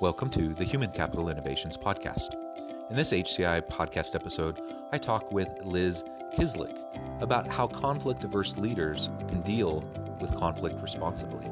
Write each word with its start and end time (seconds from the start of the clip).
Welcome 0.00 0.30
to 0.30 0.54
the 0.54 0.64
Human 0.64 0.90
Capital 0.92 1.28
Innovations 1.28 1.76
Podcast. 1.76 2.34
In 2.88 2.96
this 2.96 3.12
HCI 3.12 3.60
podcast 3.68 4.14
episode, 4.14 4.58
I 4.92 4.96
talk 4.96 5.30
with 5.30 5.50
Liz 5.62 6.02
Kislik 6.34 6.74
about 7.20 7.46
how 7.46 7.66
conflict 7.66 8.24
averse 8.24 8.56
leaders 8.56 9.10
can 9.28 9.42
deal 9.42 9.84
with 10.18 10.34
conflict 10.38 10.76
responsibly. 10.80 11.44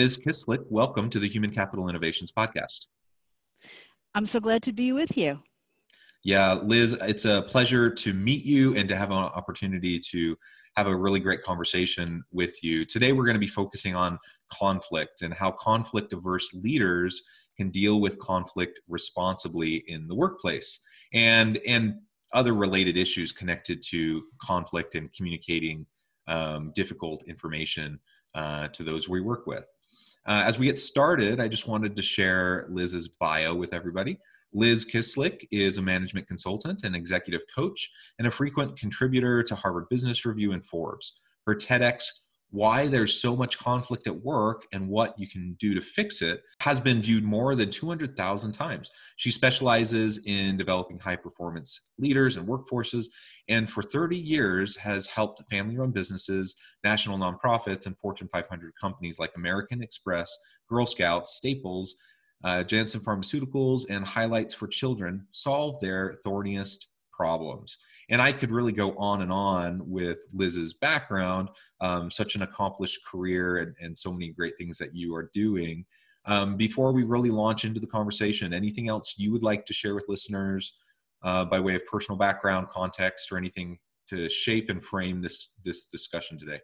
Liz 0.00 0.16
Kislik, 0.16 0.64
welcome 0.70 1.10
to 1.10 1.18
the 1.18 1.28
Human 1.28 1.50
Capital 1.50 1.90
Innovations 1.90 2.32
Podcast. 2.32 2.86
I'm 4.14 4.24
so 4.24 4.40
glad 4.40 4.62
to 4.62 4.72
be 4.72 4.92
with 4.92 5.14
you. 5.14 5.38
Yeah, 6.24 6.54
Liz, 6.54 6.96
it's 7.02 7.26
a 7.26 7.42
pleasure 7.42 7.90
to 7.90 8.14
meet 8.14 8.42
you 8.42 8.74
and 8.76 8.88
to 8.88 8.96
have 8.96 9.10
an 9.10 9.18
opportunity 9.18 10.00
to 10.10 10.38
have 10.78 10.86
a 10.86 10.96
really 10.96 11.20
great 11.20 11.42
conversation 11.42 12.24
with 12.32 12.64
you. 12.64 12.86
Today, 12.86 13.12
we're 13.12 13.26
going 13.26 13.34
to 13.34 13.40
be 13.40 13.46
focusing 13.46 13.94
on 13.94 14.18
conflict 14.50 15.20
and 15.20 15.34
how 15.34 15.50
conflict 15.50 16.14
averse 16.14 16.48
leaders 16.54 17.20
can 17.58 17.68
deal 17.68 18.00
with 18.00 18.18
conflict 18.20 18.80
responsibly 18.88 19.84
in 19.86 20.08
the 20.08 20.14
workplace 20.14 20.80
and, 21.12 21.60
and 21.68 21.96
other 22.32 22.54
related 22.54 22.96
issues 22.96 23.32
connected 23.32 23.82
to 23.90 24.22
conflict 24.40 24.94
and 24.94 25.12
communicating 25.12 25.84
um, 26.26 26.72
difficult 26.74 27.22
information 27.28 28.00
uh, 28.34 28.68
to 28.68 28.82
those 28.82 29.06
we 29.06 29.20
work 29.20 29.46
with. 29.46 29.66
Uh, 30.26 30.42
as 30.46 30.58
we 30.58 30.66
get 30.66 30.78
started, 30.78 31.40
I 31.40 31.48
just 31.48 31.66
wanted 31.66 31.96
to 31.96 32.02
share 32.02 32.66
Liz's 32.70 33.08
bio 33.08 33.54
with 33.54 33.72
everybody. 33.72 34.18
Liz 34.52 34.84
Kislik 34.84 35.46
is 35.50 35.78
a 35.78 35.82
management 35.82 36.26
consultant 36.26 36.80
and 36.84 36.96
executive 36.96 37.42
coach 37.54 37.90
and 38.18 38.26
a 38.26 38.30
frequent 38.30 38.76
contributor 38.76 39.42
to 39.44 39.54
Harvard 39.54 39.88
Business 39.88 40.24
Review 40.26 40.52
and 40.52 40.64
Forbes. 40.64 41.14
Her 41.46 41.54
TEDx 41.54 42.04
why 42.50 42.88
there's 42.88 43.20
so 43.20 43.36
much 43.36 43.58
conflict 43.58 44.06
at 44.06 44.22
work 44.22 44.66
and 44.72 44.88
what 44.88 45.18
you 45.18 45.28
can 45.28 45.56
do 45.60 45.72
to 45.74 45.80
fix 45.80 46.20
it 46.20 46.42
has 46.60 46.80
been 46.80 47.00
viewed 47.00 47.22
more 47.22 47.54
than 47.54 47.70
200,000 47.70 48.52
times. 48.52 48.90
She 49.16 49.30
specializes 49.30 50.18
in 50.26 50.56
developing 50.56 50.98
high 50.98 51.16
performance 51.16 51.80
leaders 51.98 52.36
and 52.36 52.48
workforces, 52.48 53.06
and 53.48 53.70
for 53.70 53.82
30 53.82 54.16
years 54.16 54.76
has 54.76 55.06
helped 55.06 55.42
family 55.48 55.76
run 55.76 55.92
businesses, 55.92 56.56
national 56.82 57.18
nonprofits, 57.18 57.86
and 57.86 57.96
Fortune 57.98 58.28
500 58.32 58.72
companies 58.80 59.18
like 59.18 59.32
American 59.36 59.82
Express, 59.82 60.36
Girl 60.68 60.86
Scouts, 60.86 61.36
Staples, 61.36 61.94
uh, 62.42 62.64
Janssen 62.64 63.00
Pharmaceuticals, 63.00 63.84
and 63.88 64.04
Highlights 64.04 64.54
for 64.54 64.66
Children 64.66 65.26
solve 65.30 65.78
their 65.80 66.16
thorniest 66.24 66.88
problems. 67.12 67.76
And 68.10 68.20
I 68.20 68.32
could 68.32 68.50
really 68.50 68.72
go 68.72 68.94
on 68.96 69.22
and 69.22 69.32
on 69.32 69.80
with 69.88 70.18
Liz's 70.32 70.74
background, 70.74 71.48
um, 71.80 72.10
such 72.10 72.34
an 72.34 72.42
accomplished 72.42 73.00
career, 73.06 73.58
and, 73.58 73.74
and, 73.80 73.96
so 73.96 74.12
many 74.12 74.30
great 74.32 74.54
things 74.58 74.76
that 74.78 74.94
you 74.94 75.14
are 75.14 75.30
doing. 75.32 75.84
Um, 76.26 76.56
before 76.56 76.92
we 76.92 77.04
really 77.04 77.30
launch 77.30 77.64
into 77.64 77.80
the 77.80 77.86
conversation, 77.86 78.52
anything 78.52 78.88
else 78.88 79.14
you 79.16 79.32
would 79.32 79.42
like 79.42 79.64
to 79.66 79.72
share 79.72 79.94
with 79.94 80.06
listeners 80.08 80.74
uh, 81.22 81.44
by 81.44 81.60
way 81.60 81.76
of 81.76 81.86
personal 81.86 82.18
background, 82.18 82.68
context, 82.68 83.30
or 83.32 83.38
anything 83.38 83.78
to 84.08 84.28
shape 84.28 84.70
and 84.70 84.84
frame 84.84 85.22
this 85.22 85.50
this 85.64 85.86
discussion 85.86 86.38
today? 86.38 86.60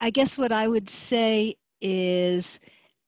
I 0.00 0.10
guess 0.10 0.38
what 0.38 0.52
I 0.52 0.68
would 0.68 0.88
say 0.88 1.56
is 1.80 2.60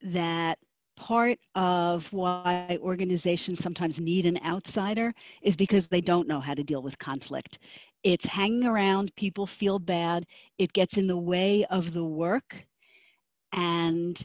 that 0.02 0.58
part 1.00 1.38
of 1.54 2.12
why 2.12 2.78
organizations 2.82 3.58
sometimes 3.58 3.98
need 3.98 4.26
an 4.26 4.38
outsider 4.44 5.14
is 5.42 5.56
because 5.56 5.88
they 5.88 6.02
don't 6.02 6.28
know 6.28 6.40
how 6.40 6.52
to 6.54 6.62
deal 6.62 6.82
with 6.82 6.98
conflict. 6.98 7.58
It's 8.04 8.26
hanging 8.26 8.66
around, 8.66 9.14
people 9.16 9.46
feel 9.46 9.78
bad, 9.78 10.26
it 10.58 10.72
gets 10.74 10.98
in 10.98 11.06
the 11.06 11.16
way 11.16 11.64
of 11.70 11.94
the 11.94 12.04
work. 12.04 12.66
And 13.52 14.22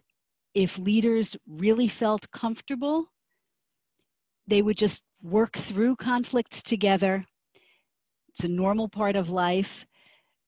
if 0.54 0.78
leaders 0.78 1.38
really 1.48 1.88
felt 1.88 2.30
comfortable, 2.32 3.08
they 4.48 4.62
would 4.62 4.78
just 4.78 5.02
work 5.24 5.58
through 5.58 5.96
conflicts 5.96 6.62
together. 6.62 7.26
It's 8.30 8.44
a 8.44 8.50
normal 8.50 8.90
part 8.90 9.16
of 9.16 9.30
life, 9.30 9.86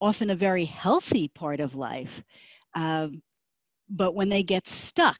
often 0.02 0.30
a 0.30 0.36
very 0.36 0.66
healthy 0.66 1.30
part 1.30 1.62
of 1.62 1.74
life. 1.76 2.22
Um, 2.76 3.22
but 3.90 4.14
when 4.14 4.30
they 4.30 4.44
get 4.44 4.68
stuck, 4.68 5.20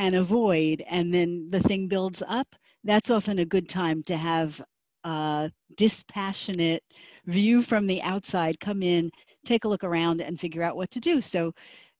and 0.00 0.16
avoid 0.16 0.82
and 0.88 1.12
then 1.12 1.46
the 1.50 1.60
thing 1.60 1.86
builds 1.86 2.22
up 2.26 2.48
that's 2.84 3.10
often 3.10 3.40
a 3.40 3.44
good 3.44 3.68
time 3.68 4.02
to 4.02 4.16
have 4.16 4.58
a 5.04 5.50
dispassionate 5.76 6.82
view 7.26 7.62
from 7.62 7.86
the 7.86 8.00
outside 8.00 8.58
come 8.60 8.82
in 8.82 9.10
take 9.44 9.64
a 9.64 9.68
look 9.68 9.84
around 9.84 10.22
and 10.22 10.40
figure 10.40 10.62
out 10.62 10.76
what 10.76 10.90
to 10.90 11.00
do. 11.00 11.20
So 11.20 11.52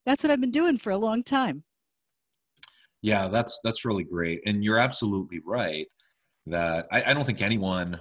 that's 0.06 0.22
what 0.22 0.31
i've 0.31 0.41
been 0.41 0.50
doing 0.50 0.78
for 0.78 0.93
a 0.93 0.97
long 0.97 1.22
time. 1.22 1.62
Yeah 3.03 3.28
that's 3.28 3.61
that's 3.62 3.84
really 3.84 4.05
great. 4.05 4.41
And 4.47 4.65
you're 4.65 4.78
absolutely 4.78 5.41
right 5.44 5.87
that 6.47 6.87
I, 6.91 7.03
I 7.03 7.15
don't 7.15 7.25
think 7.25 7.43
anyone 7.43 8.00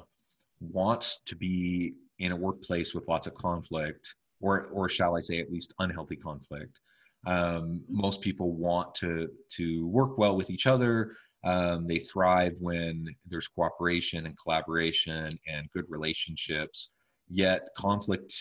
wants 0.62 1.20
to 1.26 1.36
be 1.36 1.94
in 2.20 2.31
a 2.31 2.36
workplace 2.38 2.94
with 2.94 3.10
lots 3.10 3.28
of 3.28 3.34
conflict 3.36 4.16
or 4.42 4.68
or 4.68 4.88
shall 4.88 5.18
i 5.18 5.20
say 5.22 5.40
at 5.40 5.52
least 5.52 5.74
unhealthy 5.80 6.16
conflict 6.16 6.80
um, 7.25 7.81
most 7.90 8.22
people 8.22 8.53
want 8.53 8.96
to 8.96 9.30
to 9.57 9.88
work 9.88 10.18
well 10.18 10.35
with 10.38 10.50
each 10.50 10.68
other. 10.68 11.16
Um, 11.44 11.88
they 11.88 12.00
thrive 12.00 12.53
when 12.59 13.06
there's 13.28 13.47
cooperation 13.47 14.25
and 14.25 14.35
collaboration 14.38 15.38
and 15.47 15.69
good 15.72 15.85
relationships. 15.88 16.90
Yet 17.30 17.69
conflict 17.78 18.34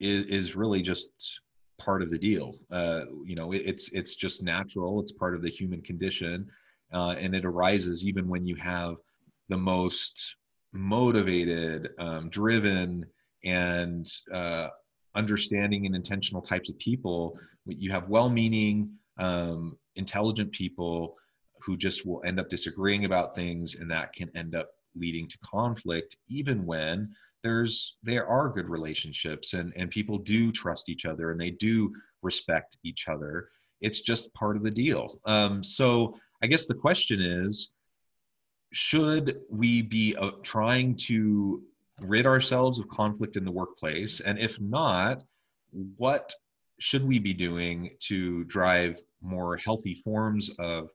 is, 0.00 0.24
is 0.24 0.56
really 0.56 0.82
just 0.82 1.40
part 1.78 2.02
of 2.02 2.10
the 2.10 2.18
deal. 2.18 2.58
Uh, 2.70 3.04
you 3.24 3.34
know, 3.34 3.52
it, 3.52 3.62
it's 3.64 3.90
it's 3.92 4.14
just 4.14 4.42
natural. 4.42 5.00
It's 5.00 5.12
part 5.12 5.34
of 5.34 5.42
the 5.42 5.50
human 5.50 5.82
condition, 5.82 6.48
uh, 6.92 7.14
and 7.18 7.34
it 7.34 7.44
arises 7.44 8.04
even 8.04 8.28
when 8.28 8.46
you 8.46 8.56
have 8.56 8.96
the 9.48 9.56
most 9.56 10.36
motivated, 10.72 11.90
um, 11.98 12.28
driven, 12.30 13.04
and 13.44 14.06
uh, 14.32 14.68
understanding 15.14 15.86
and 15.86 15.94
intentional 15.94 16.42
types 16.42 16.70
of 16.70 16.78
people 16.78 17.38
you 17.66 17.90
have 17.90 18.08
well-meaning 18.08 18.90
um, 19.18 19.76
intelligent 19.96 20.52
people 20.52 21.16
who 21.60 21.76
just 21.76 22.06
will 22.06 22.22
end 22.26 22.38
up 22.38 22.48
disagreeing 22.48 23.04
about 23.04 23.34
things 23.34 23.76
and 23.76 23.90
that 23.90 24.12
can 24.12 24.30
end 24.34 24.54
up 24.54 24.70
leading 24.94 25.26
to 25.28 25.38
conflict 25.38 26.16
even 26.28 26.64
when 26.64 27.10
there's 27.42 27.96
there 28.02 28.26
are 28.26 28.48
good 28.48 28.68
relationships 28.68 29.54
and 29.54 29.72
and 29.76 29.90
people 29.90 30.18
do 30.18 30.52
trust 30.52 30.88
each 30.88 31.04
other 31.04 31.32
and 31.32 31.40
they 31.40 31.50
do 31.50 31.92
respect 32.22 32.78
each 32.84 33.08
other 33.08 33.48
it's 33.80 34.00
just 34.00 34.32
part 34.34 34.56
of 34.56 34.62
the 34.62 34.70
deal 34.70 35.20
um, 35.26 35.64
so 35.64 36.16
i 36.42 36.46
guess 36.46 36.66
the 36.66 36.74
question 36.74 37.20
is 37.20 37.72
should 38.72 39.40
we 39.48 39.82
be 39.82 40.16
uh, 40.16 40.32
trying 40.42 40.96
to 40.96 41.62
rid 42.00 42.26
ourselves 42.26 42.78
of 42.78 42.88
conflict 42.88 43.36
in 43.36 43.44
the 43.44 43.50
workplace? 43.50 44.20
And 44.20 44.38
if 44.38 44.60
not, 44.60 45.22
what 45.96 46.34
should 46.78 47.06
we 47.06 47.18
be 47.18 47.32
doing 47.34 47.90
to 48.00 48.44
drive 48.44 48.98
more 49.22 49.56
healthy 49.56 50.00
forms 50.04 50.50
of, 50.58 50.90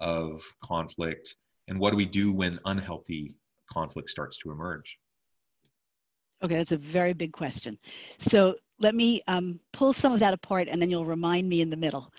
of 0.00 0.42
conflict? 0.62 1.36
And 1.68 1.78
what 1.78 1.90
do 1.90 1.96
we 1.96 2.06
do 2.06 2.32
when 2.32 2.60
unhealthy 2.66 3.34
conflict 3.70 4.10
starts 4.10 4.38
to 4.38 4.52
emerge? 4.52 4.98
Okay, 6.42 6.56
that's 6.56 6.72
a 6.72 6.76
very 6.76 7.14
big 7.14 7.32
question. 7.32 7.78
So 8.18 8.56
let 8.78 8.94
me 8.94 9.22
um, 9.28 9.60
pull 9.72 9.92
some 9.92 10.12
of 10.12 10.20
that 10.20 10.34
apart 10.34 10.68
and 10.68 10.80
then 10.80 10.90
you'll 10.90 11.06
remind 11.06 11.48
me 11.48 11.60
in 11.60 11.70
the 11.70 11.76
middle. 11.76 12.12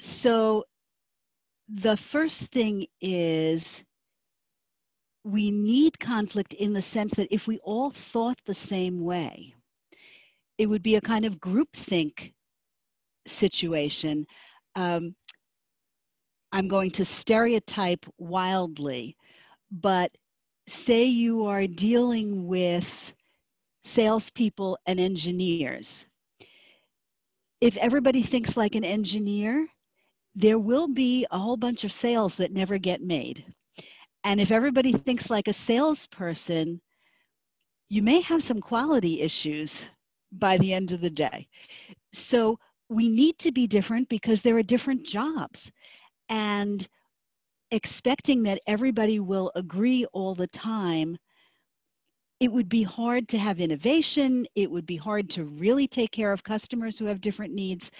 So 0.00 0.64
the 1.68 1.96
first 1.96 2.42
thing 2.50 2.86
is 3.00 3.84
we 5.24 5.50
need 5.50 5.98
conflict 5.98 6.54
in 6.54 6.72
the 6.72 6.82
sense 6.82 7.12
that 7.14 7.32
if 7.32 7.46
we 7.46 7.58
all 7.58 7.90
thought 7.90 8.38
the 8.46 8.54
same 8.54 9.04
way, 9.04 9.54
it 10.58 10.66
would 10.66 10.82
be 10.82 10.96
a 10.96 11.00
kind 11.00 11.24
of 11.24 11.36
groupthink 11.36 12.32
situation. 13.26 14.26
Um, 14.74 15.14
I'm 16.52 16.68
going 16.68 16.90
to 16.92 17.04
stereotype 17.04 18.04
wildly, 18.18 19.16
but 19.70 20.10
say 20.66 21.04
you 21.04 21.44
are 21.46 21.66
dealing 21.66 22.46
with 22.46 23.12
salespeople 23.84 24.78
and 24.86 24.98
engineers. 24.98 26.04
If 27.60 27.76
everybody 27.76 28.22
thinks 28.22 28.56
like 28.56 28.74
an 28.74 28.84
engineer, 28.84 29.66
there 30.34 30.58
will 30.58 30.88
be 30.88 31.26
a 31.30 31.38
whole 31.38 31.56
bunch 31.56 31.84
of 31.84 31.92
sales 31.92 32.36
that 32.36 32.52
never 32.52 32.78
get 32.78 33.02
made. 33.02 33.44
And 34.24 34.40
if 34.40 34.50
everybody 34.50 34.92
thinks 34.92 35.30
like 35.30 35.48
a 35.48 35.52
salesperson, 35.52 36.80
you 37.88 38.02
may 38.02 38.20
have 38.20 38.42
some 38.42 38.60
quality 38.60 39.20
issues 39.22 39.82
by 40.32 40.58
the 40.58 40.72
end 40.72 40.92
of 40.92 41.00
the 41.00 41.10
day. 41.10 41.48
So 42.12 42.58
we 42.88 43.08
need 43.08 43.38
to 43.38 43.52
be 43.52 43.66
different 43.66 44.08
because 44.08 44.42
there 44.42 44.56
are 44.56 44.62
different 44.62 45.04
jobs. 45.04 45.70
And 46.28 46.86
expecting 47.70 48.42
that 48.44 48.60
everybody 48.66 49.20
will 49.20 49.52
agree 49.54 50.04
all 50.12 50.34
the 50.34 50.46
time, 50.48 51.18
it 52.40 52.52
would 52.52 52.68
be 52.68 52.82
hard 52.82 53.28
to 53.28 53.38
have 53.38 53.60
innovation. 53.60 54.46
It 54.54 54.70
would 54.70 54.86
be 54.86 54.96
hard 54.96 55.28
to 55.30 55.44
really 55.44 55.88
take 55.88 56.12
care 56.12 56.32
of 56.32 56.44
customers 56.44 56.98
who 56.98 57.06
have 57.06 57.20
different 57.20 57.52
needs. 57.52 57.90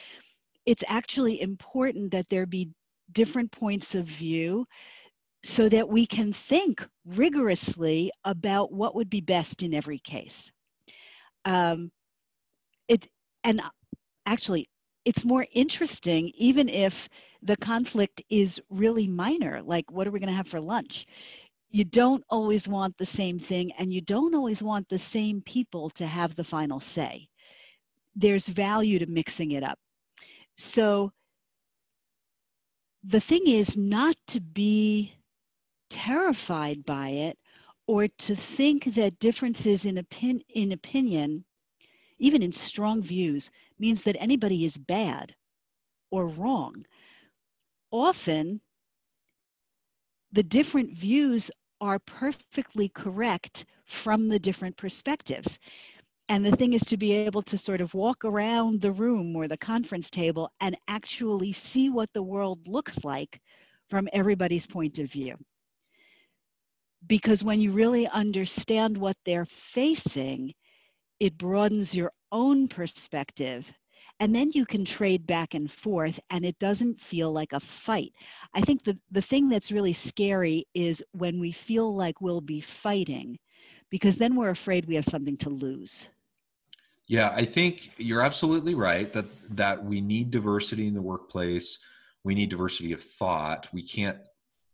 It's 0.65 0.85
actually 0.87 1.41
important 1.41 2.13
that 2.13 2.29
there 2.29 2.47
be 2.47 2.71
different 3.13 3.51
points 3.51 3.95
of 3.95 4.05
view 4.05 4.67
so 5.45 5.69
that 5.69 5.89
we 5.89 6.07
can 6.07 6.33
think 6.33 6.87
rigorously 7.07 8.11
about 8.25 8.73
what 8.73 8.95
would 8.95 9.09
be 9.09 9.21
best 9.21 9.63
in 9.63 9.75
every 9.75 9.99
case. 9.99 10.51
Um, 11.45 11.91
it 12.89 13.09
and 13.45 13.61
actually, 14.27 14.69
it's 15.05 15.25
more 15.25 15.47
interesting 15.53 16.33
even 16.37 16.69
if 16.69 17.09
the 17.43 17.57
conflict 17.57 18.23
is 18.31 18.61
really 18.71 19.09
minor. 19.09 19.63
Like, 19.63 19.91
what 19.91 20.07
are 20.07 20.11
we 20.11 20.21
going 20.21 20.31
to 20.31 20.37
have 20.37 20.49
for 20.49 20.61
lunch? 20.61 21.07
You 21.71 21.85
don't 21.85 22.25
always 22.31 22.69
want 22.69 22.97
the 22.99 23.07
same 23.07 23.39
thing, 23.39 23.73
and 23.79 23.93
you 23.93 24.01
don't 24.03 24.35
always 24.35 24.63
want 24.63 24.89
the 24.89 24.99
same 24.99 25.43
people 25.43 25.91
to 25.93 26.07
have 26.07 26.37
the 26.37 26.45
final 26.45 26.81
say. 26.81 27.29
There's 28.17 28.49
value 28.49 28.99
to 29.01 29.07
mixing 29.07 29.53
it 29.53 29.63
up. 29.65 29.79
So, 30.59 31.13
the 33.05 33.21
thing 33.21 33.47
is 33.49 33.77
not 33.77 34.17
to 34.29 34.41
be 34.41 35.13
terrified 35.91 36.85
by 36.85 37.11
it 37.11 37.39
or 37.87 38.09
to 38.09 38.37
think 38.37 38.85
that 38.95 39.19
differences 39.21 39.85
in, 39.87 39.99
opin- 39.99 40.45
in 40.51 40.73
opinion, 40.73 41.45
even 42.19 42.43
in 42.43 42.53
strong 42.53 43.03
views, 43.03 43.51
means 43.79 44.03
that 44.03 44.17
anybody 44.21 44.65
is 44.65 44.77
bad 44.77 45.35
or 46.11 46.29
wrong. 46.29 46.85
Often, 47.91 48.61
the 50.33 50.43
different 50.43 50.93
views 50.97 51.51
are 51.81 51.99
perfectly 52.01 52.89
correct 52.91 53.65
from 53.87 54.29
the 54.29 54.39
different 54.39 54.77
perspectives. 54.77 55.59
And 56.29 56.45
the 56.45 56.57
thing 56.57 56.75
is 56.75 56.83
to 56.83 56.97
be 56.97 57.13
able 57.13 57.43
to 57.43 57.57
sort 57.57 57.81
of 57.81 57.95
walk 57.95 58.25
around 58.25 58.81
the 58.81 58.93
room 58.93 59.35
or 59.37 59.49
the 59.49 59.57
conference 59.57 60.11
table 60.11 60.51
and 60.61 60.77
actually 60.89 61.53
see 61.53 61.89
what 61.89 62.13
the 62.13 62.23
world 62.23 62.67
looks 62.69 63.05
like 63.05 63.41
from 63.89 64.09
everybody's 64.13 64.67
point 64.67 64.99
of 64.99 65.11
view 65.11 65.37
because 67.07 67.45
when 67.45 67.61
you 67.61 67.73
really 67.73 68.07
understand 68.09 68.97
what 68.97 69.17
they're 69.25 69.47
facing, 69.47 70.53
it 71.21 71.39
broadens 71.39 71.95
your 71.95 72.13
own 72.33 72.69
perspective. 72.69 73.67
And 74.21 74.35
then 74.35 74.51
you 74.53 74.67
can 74.67 74.85
trade 74.85 75.27
back 75.27 75.55
and 75.55 75.71
forth, 75.71 76.19
and 76.31 76.45
it 76.45 76.59
doesn't 76.59 77.01
feel 77.01 77.33
like 77.33 77.53
a 77.53 77.61
fight. 77.61 78.13
I 78.53 78.61
think 78.61 78.83
the, 78.83 78.99
the 79.13 79.23
thing 79.23 79.49
that's 79.49 79.71
really 79.71 79.93
scary 79.93 80.67
is 80.75 81.03
when 81.13 81.39
we 81.39 81.53
feel 81.53 81.95
like 81.95 82.21
we'll 82.21 82.41
be 82.41 82.61
fighting, 82.61 83.39
because 83.91 84.17
then 84.17 84.35
we're 84.35 84.51
afraid 84.51 84.87
we 84.87 84.97
have 84.97 85.05
something 85.05 85.37
to 85.37 85.51
lose. 85.51 86.09
Yeah, 87.07 87.33
I 87.35 87.45
think 87.45 87.93
you're 87.97 88.23
absolutely 88.23 88.75
right 88.75 89.11
that 89.13 89.25
that 89.57 89.83
we 89.83 90.01
need 90.01 90.31
diversity 90.31 90.89
in 90.89 90.95
the 90.95 91.01
workplace. 91.01 91.79
We 92.25 92.35
need 92.35 92.51
diversity 92.51 92.93
of 92.93 93.03
thought. 93.03 93.69
We 93.73 93.83
can't 93.83 94.19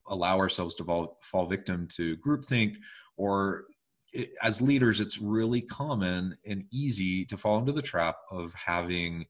allow 0.09 0.39
ourselves 0.39 0.75
to 0.77 0.85
fall, 0.85 1.19
fall 1.23 1.47
victim 1.47 1.87
to 1.97 2.17
groupthink 2.17 2.77
or 3.17 3.67
it, 4.15 4.31
as 4.43 4.63
leaders 4.63 5.01
it's 5.01 5.19
really 5.19 5.61
common 5.61 6.37
and 6.47 6.65
easy 6.73 7.25
to 7.27 7.37
fall 7.37 7.59
into 7.59 7.73
the 7.73 7.83
trap 7.83 8.17
of 8.31 8.55
having 8.55 9.27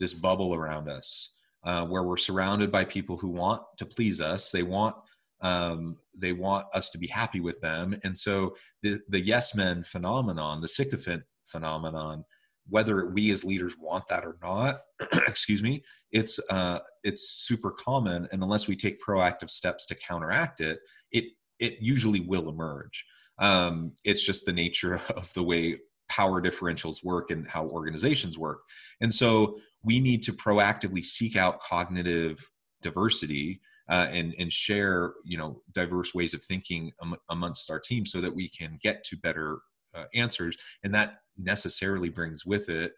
this 0.00 0.14
bubble 0.14 0.54
around 0.54 0.88
us 0.88 1.30
uh, 1.64 1.86
where 1.86 2.04
we're 2.04 2.16
surrounded 2.16 2.70
by 2.70 2.84
people 2.84 3.16
who 3.16 3.28
want 3.28 3.62
to 3.76 3.84
please 3.84 4.20
us. 4.20 4.50
They 4.50 4.62
want 4.62 4.96
um, 5.40 5.98
they 6.16 6.32
want 6.32 6.66
us 6.74 6.90
to 6.90 6.98
be 6.98 7.06
happy 7.06 7.38
with 7.38 7.60
them. 7.60 7.96
And 8.02 8.16
so 8.16 8.56
the, 8.82 9.00
the 9.08 9.20
yes 9.20 9.54
men 9.54 9.84
phenomenon 9.84 10.60
the 10.60 10.68
sycophant 10.68 11.22
phenomenon 11.46 12.24
whether 12.70 13.06
we 13.06 13.30
as 13.30 13.44
leaders 13.44 13.76
want 13.78 14.04
that 14.08 14.26
or 14.26 14.36
not 14.42 14.82
excuse 15.26 15.62
me 15.62 15.82
it's 16.10 16.40
uh, 16.50 16.80
it's 17.04 17.30
super 17.30 17.70
common. 17.70 18.26
And 18.32 18.42
unless 18.42 18.66
we 18.66 18.76
take 18.76 19.02
proactive 19.02 19.50
steps 19.50 19.86
to 19.86 19.94
counteract 19.94 20.60
it 20.60 20.80
it 21.12 21.24
it 21.58 21.78
usually 21.80 22.20
will 22.20 22.48
emerge 22.48 23.04
um, 23.38 23.92
it's 24.04 24.24
just 24.24 24.46
the 24.46 24.52
nature 24.52 25.00
of 25.16 25.32
the 25.34 25.42
way 25.42 25.78
power 26.08 26.40
differentials 26.40 27.04
work 27.04 27.30
and 27.30 27.48
how 27.48 27.66
organizations 27.68 28.38
work. 28.38 28.60
And 29.00 29.14
so 29.14 29.58
we 29.82 30.00
need 30.00 30.22
to 30.24 30.32
proactively 30.32 31.04
seek 31.04 31.36
out 31.36 31.60
cognitive 31.60 32.50
diversity 32.82 33.60
uh, 33.90 34.08
and 34.10 34.34
and 34.38 34.52
share 34.52 35.14
you 35.24 35.38
know 35.38 35.62
diverse 35.72 36.14
ways 36.14 36.34
of 36.34 36.42
thinking 36.42 36.92
am- 37.02 37.16
amongst 37.30 37.70
our 37.70 37.80
team 37.80 38.04
so 38.04 38.20
that 38.20 38.34
we 38.34 38.48
can 38.48 38.78
get 38.82 39.02
to 39.04 39.16
better 39.16 39.58
uh, 39.94 40.04
answers. 40.14 40.56
And 40.84 40.94
that 40.94 41.20
necessarily 41.36 42.08
brings 42.08 42.44
with 42.44 42.68
it 42.68 42.92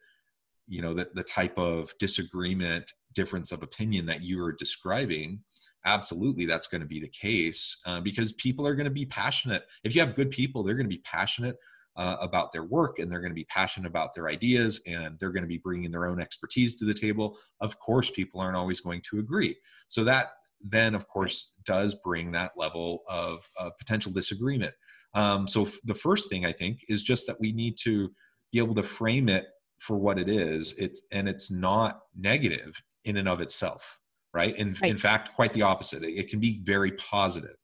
you 0.70 0.80
know 0.80 0.94
that 0.94 1.14
the 1.14 1.24
type 1.24 1.58
of 1.58 1.92
disagreement 1.98 2.92
difference 3.14 3.52
of 3.52 3.62
opinion 3.62 4.06
that 4.06 4.22
you 4.22 4.42
are 4.42 4.52
describing 4.52 5.40
absolutely 5.84 6.46
that's 6.46 6.66
going 6.66 6.80
to 6.80 6.86
be 6.86 7.00
the 7.00 7.08
case 7.08 7.76
uh, 7.86 8.00
because 8.00 8.32
people 8.34 8.66
are 8.66 8.74
going 8.74 8.84
to 8.84 8.90
be 8.90 9.06
passionate. 9.06 9.64
If 9.84 9.94
you 9.94 10.00
have 10.00 10.14
good 10.14 10.30
people 10.30 10.62
they're 10.62 10.74
going 10.74 10.88
to 10.88 10.96
be 10.96 11.02
passionate 11.04 11.56
uh, 11.96 12.16
about 12.20 12.52
their 12.52 12.64
work 12.64 12.98
and 12.98 13.10
they're 13.10 13.20
going 13.20 13.32
to 13.32 13.34
be 13.34 13.44
passionate 13.44 13.88
about 13.88 14.14
their 14.14 14.28
ideas 14.28 14.80
and 14.86 15.18
they're 15.18 15.32
going 15.32 15.42
to 15.42 15.48
be 15.48 15.58
bringing 15.58 15.90
their 15.90 16.06
own 16.06 16.20
expertise 16.20 16.76
to 16.76 16.84
the 16.84 16.94
table. 16.94 17.36
Of 17.60 17.78
course 17.78 18.10
people 18.10 18.40
aren't 18.40 18.56
always 18.56 18.80
going 18.80 19.02
to 19.10 19.18
agree. 19.18 19.56
So 19.88 20.04
that 20.04 20.32
then 20.62 20.94
of 20.94 21.08
course 21.08 21.52
does 21.64 21.94
bring 22.04 22.30
that 22.32 22.52
level 22.56 23.02
of 23.08 23.48
uh, 23.58 23.70
potential 23.78 24.12
disagreement. 24.12 24.74
Um, 25.14 25.48
so 25.48 25.64
f- 25.64 25.78
the 25.84 25.94
first 25.94 26.28
thing 26.28 26.46
i 26.46 26.52
think 26.52 26.84
is 26.88 27.02
just 27.02 27.26
that 27.26 27.40
we 27.40 27.52
need 27.52 27.76
to 27.82 28.12
be 28.52 28.58
able 28.58 28.76
to 28.76 28.82
frame 28.82 29.28
it 29.28 29.46
for 29.78 29.96
what 29.96 30.18
it 30.18 30.28
is. 30.28 30.74
It's 30.78 31.00
and 31.10 31.28
it's 31.28 31.50
not 31.50 32.00
negative 32.16 32.80
in 33.04 33.16
and 33.16 33.28
of 33.28 33.40
itself 33.40 33.98
right? 34.34 34.56
In, 34.56 34.76
right. 34.80 34.90
in 34.90 34.98
fact 34.98 35.34
quite 35.34 35.52
the 35.52 35.62
opposite. 35.62 36.02
It, 36.02 36.12
it 36.12 36.28
can 36.28 36.40
be 36.40 36.60
very 36.64 36.92
positive. 36.92 37.56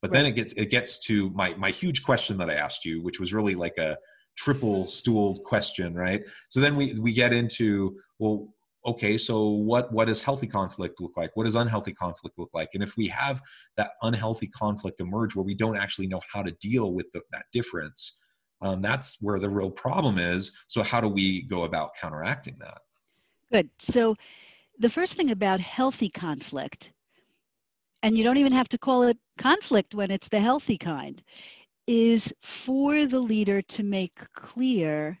But 0.00 0.10
right. 0.10 0.18
then 0.18 0.26
it 0.26 0.32
gets 0.32 0.52
it 0.54 0.70
gets 0.70 0.98
to 1.06 1.30
my 1.30 1.54
my 1.54 1.70
huge 1.70 2.02
question 2.02 2.36
that 2.38 2.50
i 2.50 2.54
asked 2.54 2.84
you 2.84 3.02
which 3.02 3.18
was 3.18 3.32
really 3.32 3.54
like 3.54 3.78
a 3.78 3.96
triple 4.36 4.86
stooled 4.86 5.42
question 5.44 5.94
right? 5.94 6.22
So 6.50 6.60
then 6.60 6.76
we 6.76 6.98
we 6.98 7.12
get 7.12 7.32
into 7.32 7.96
well 8.18 8.48
okay 8.84 9.16
so 9.16 9.48
what 9.48 9.90
what 9.92 10.08
does 10.08 10.20
healthy 10.20 10.46
conflict 10.46 11.00
look 11.00 11.12
like? 11.16 11.30
What 11.34 11.44
does 11.44 11.54
unhealthy 11.54 11.94
conflict 11.94 12.38
look 12.38 12.50
like? 12.52 12.70
And 12.74 12.82
if 12.82 12.96
we 12.96 13.06
have 13.08 13.40
that 13.76 13.92
unhealthy 14.02 14.48
conflict 14.48 15.00
emerge 15.00 15.34
where 15.34 15.44
we 15.44 15.54
don't 15.54 15.76
actually 15.76 16.06
know 16.06 16.20
how 16.30 16.42
to 16.42 16.50
deal 16.60 16.92
with 16.92 17.10
the, 17.12 17.22
that 17.32 17.46
difference 17.52 18.18
um, 18.64 18.80
that's 18.80 19.18
where 19.20 19.38
the 19.38 19.50
real 19.50 19.70
problem 19.70 20.18
is. 20.18 20.52
So 20.66 20.82
how 20.82 21.00
do 21.00 21.08
we 21.08 21.42
go 21.42 21.64
about 21.64 21.90
counteracting 22.00 22.56
that? 22.60 22.78
Good. 23.52 23.68
So 23.78 24.16
the 24.78 24.90
first 24.90 25.14
thing 25.14 25.30
about 25.30 25.60
healthy 25.60 26.08
conflict 26.08 26.92
and 28.02 28.16
you 28.16 28.24
don't 28.24 28.36
even 28.36 28.52
have 28.52 28.68
to 28.68 28.78
call 28.78 29.04
it 29.04 29.18
conflict 29.38 29.94
when 29.94 30.10
it's 30.10 30.28
the 30.28 30.40
healthy 30.40 30.76
kind 30.76 31.22
is 31.86 32.32
for 32.42 33.06
the 33.06 33.18
leader 33.18 33.62
to 33.62 33.82
make 33.82 34.18
clear 34.34 35.18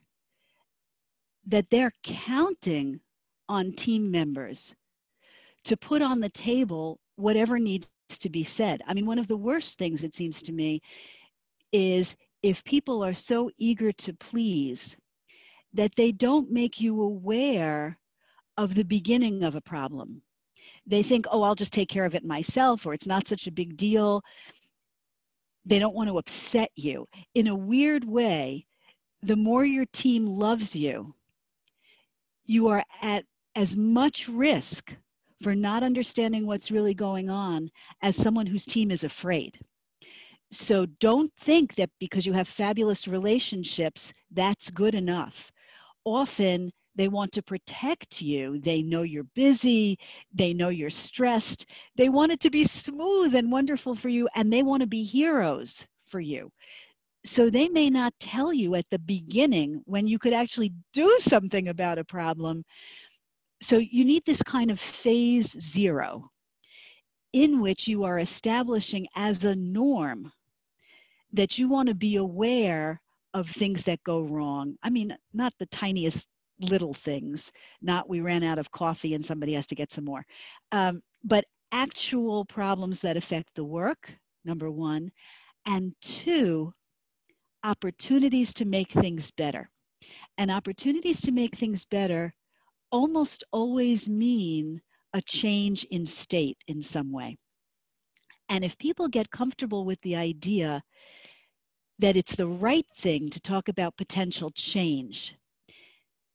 that 1.46 1.68
they're 1.70 1.92
counting 2.02 3.00
on 3.48 3.72
team 3.72 4.10
members 4.10 4.74
to 5.64 5.76
put 5.76 6.02
on 6.02 6.20
the 6.20 6.28
table 6.30 6.98
whatever 7.16 7.58
needs 7.58 7.88
to 8.08 8.28
be 8.28 8.44
said. 8.44 8.82
I 8.86 8.94
mean, 8.94 9.06
one 9.06 9.18
of 9.18 9.28
the 9.28 9.36
worst 9.36 9.78
things, 9.78 10.04
it 10.04 10.16
seems 10.16 10.42
to 10.42 10.52
me, 10.52 10.80
is 11.72 12.16
if 12.42 12.62
people 12.64 13.04
are 13.04 13.14
so 13.14 13.50
eager 13.58 13.92
to 13.92 14.12
please 14.14 14.96
that 15.72 15.94
they 15.96 16.12
don't 16.12 16.50
make 16.50 16.80
you 16.80 17.00
aware 17.02 17.98
of 18.56 18.74
the 18.74 18.84
beginning 18.84 19.42
of 19.44 19.54
a 19.54 19.60
problem. 19.60 20.22
They 20.86 21.02
think, 21.02 21.26
oh, 21.30 21.42
I'll 21.42 21.54
just 21.54 21.72
take 21.72 21.88
care 21.88 22.04
of 22.04 22.14
it 22.14 22.24
myself, 22.24 22.86
or 22.86 22.94
it's 22.94 23.06
not 23.06 23.26
such 23.26 23.46
a 23.46 23.52
big 23.52 23.76
deal. 23.76 24.22
they 25.64 25.78
don't 25.78 25.94
want 25.94 26.08
to 26.10 26.18
upset 26.18 26.70
you. 26.76 27.06
In 27.34 27.48
a 27.48 27.54
weird 27.54 28.04
way, 28.04 28.66
the 29.22 29.36
more 29.36 29.64
your 29.64 29.86
team 29.86 30.26
loves 30.26 30.74
you, 30.76 31.14
you 32.46 32.68
are 32.68 32.84
at 33.02 33.24
as 33.56 33.76
much 33.76 34.28
risk 34.28 34.94
for 35.42 35.54
not 35.54 35.82
understanding 35.82 36.46
what's 36.46 36.70
really 36.70 36.94
going 36.94 37.30
on 37.30 37.70
as 38.02 38.16
someone 38.16 38.46
whose 38.46 38.66
team 38.66 38.90
is 38.90 39.04
afraid. 39.04 39.58
So 40.52 40.86
don't 41.00 41.32
think 41.40 41.74
that 41.76 41.90
because 41.98 42.26
you 42.26 42.32
have 42.32 42.48
fabulous 42.48 43.08
relationships, 43.08 44.12
that's 44.32 44.70
good 44.70 44.94
enough. 44.94 45.50
Often 46.04 46.72
they 46.96 47.08
want 47.08 47.32
to 47.32 47.42
protect 47.42 48.22
you. 48.22 48.60
They 48.60 48.82
know 48.82 49.02
you're 49.02 49.24
busy. 49.34 49.98
They 50.32 50.54
know 50.54 50.68
you're 50.68 50.90
stressed. 50.90 51.66
They 51.96 52.08
want 52.08 52.32
it 52.32 52.40
to 52.40 52.50
be 52.50 52.64
smooth 52.64 53.34
and 53.34 53.50
wonderful 53.50 53.94
for 53.94 54.08
you, 54.08 54.28
and 54.34 54.52
they 54.52 54.62
want 54.62 54.82
to 54.82 54.86
be 54.86 55.02
heroes 55.02 55.86
for 56.06 56.20
you. 56.20 56.50
So 57.26 57.48
they 57.48 57.68
may 57.68 57.88
not 57.88 58.12
tell 58.20 58.52
you 58.52 58.74
at 58.74 58.86
the 58.90 58.98
beginning 58.98 59.82
when 59.86 60.06
you 60.06 60.18
could 60.18 60.34
actually 60.34 60.72
do 60.92 61.18
something 61.20 61.68
about 61.68 61.98
a 61.98 62.04
problem. 62.04 62.64
So 63.62 63.78
you 63.78 64.04
need 64.04 64.24
this 64.26 64.42
kind 64.42 64.70
of 64.70 64.78
phase 64.78 65.50
zero 65.58 66.30
in 67.32 67.60
which 67.60 67.88
you 67.88 68.04
are 68.04 68.18
establishing 68.18 69.08
as 69.16 69.44
a 69.44 69.56
norm 69.56 70.30
that 71.32 71.58
you 71.58 71.68
want 71.68 71.88
to 71.88 71.94
be 71.94 72.16
aware 72.16 73.00
of 73.32 73.50
things 73.50 73.82
that 73.84 74.04
go 74.04 74.20
wrong. 74.22 74.76
I 74.82 74.90
mean, 74.90 75.16
not 75.32 75.52
the 75.58 75.66
tiniest 75.66 76.28
little 76.60 76.94
things, 76.94 77.50
not 77.82 78.08
we 78.08 78.20
ran 78.20 78.42
out 78.42 78.58
of 78.58 78.70
coffee 78.70 79.14
and 79.14 79.24
somebody 79.24 79.54
has 79.54 79.66
to 79.66 79.74
get 79.74 79.92
some 79.92 80.04
more, 80.04 80.24
um, 80.72 81.02
but 81.24 81.44
actual 81.72 82.44
problems 82.44 83.00
that 83.00 83.16
affect 83.16 83.48
the 83.54 83.64
work, 83.64 84.12
number 84.44 84.70
one, 84.70 85.10
and 85.66 85.94
two, 86.00 86.72
opportunities 87.64 88.52
to 88.54 88.64
make 88.64 88.92
things 88.92 89.30
better. 89.32 89.68
And 90.38 90.50
opportunities 90.50 91.20
to 91.22 91.32
make 91.32 91.56
things 91.56 91.84
better 91.86 92.34
almost 92.92 93.42
always 93.52 94.08
mean 94.08 94.80
a 95.14 95.22
change 95.22 95.84
in 95.84 96.06
state 96.06 96.58
in 96.68 96.82
some 96.82 97.10
way. 97.10 97.36
And 98.48 98.64
if 98.64 98.76
people 98.78 99.08
get 99.08 99.30
comfortable 99.30 99.84
with 99.84 100.00
the 100.02 100.16
idea 100.16 100.82
that 101.98 102.16
it's 102.16 102.36
the 102.36 102.46
right 102.46 102.86
thing 102.98 103.30
to 103.30 103.40
talk 103.40 103.68
about 103.68 103.96
potential 103.96 104.50
change, 104.50 105.34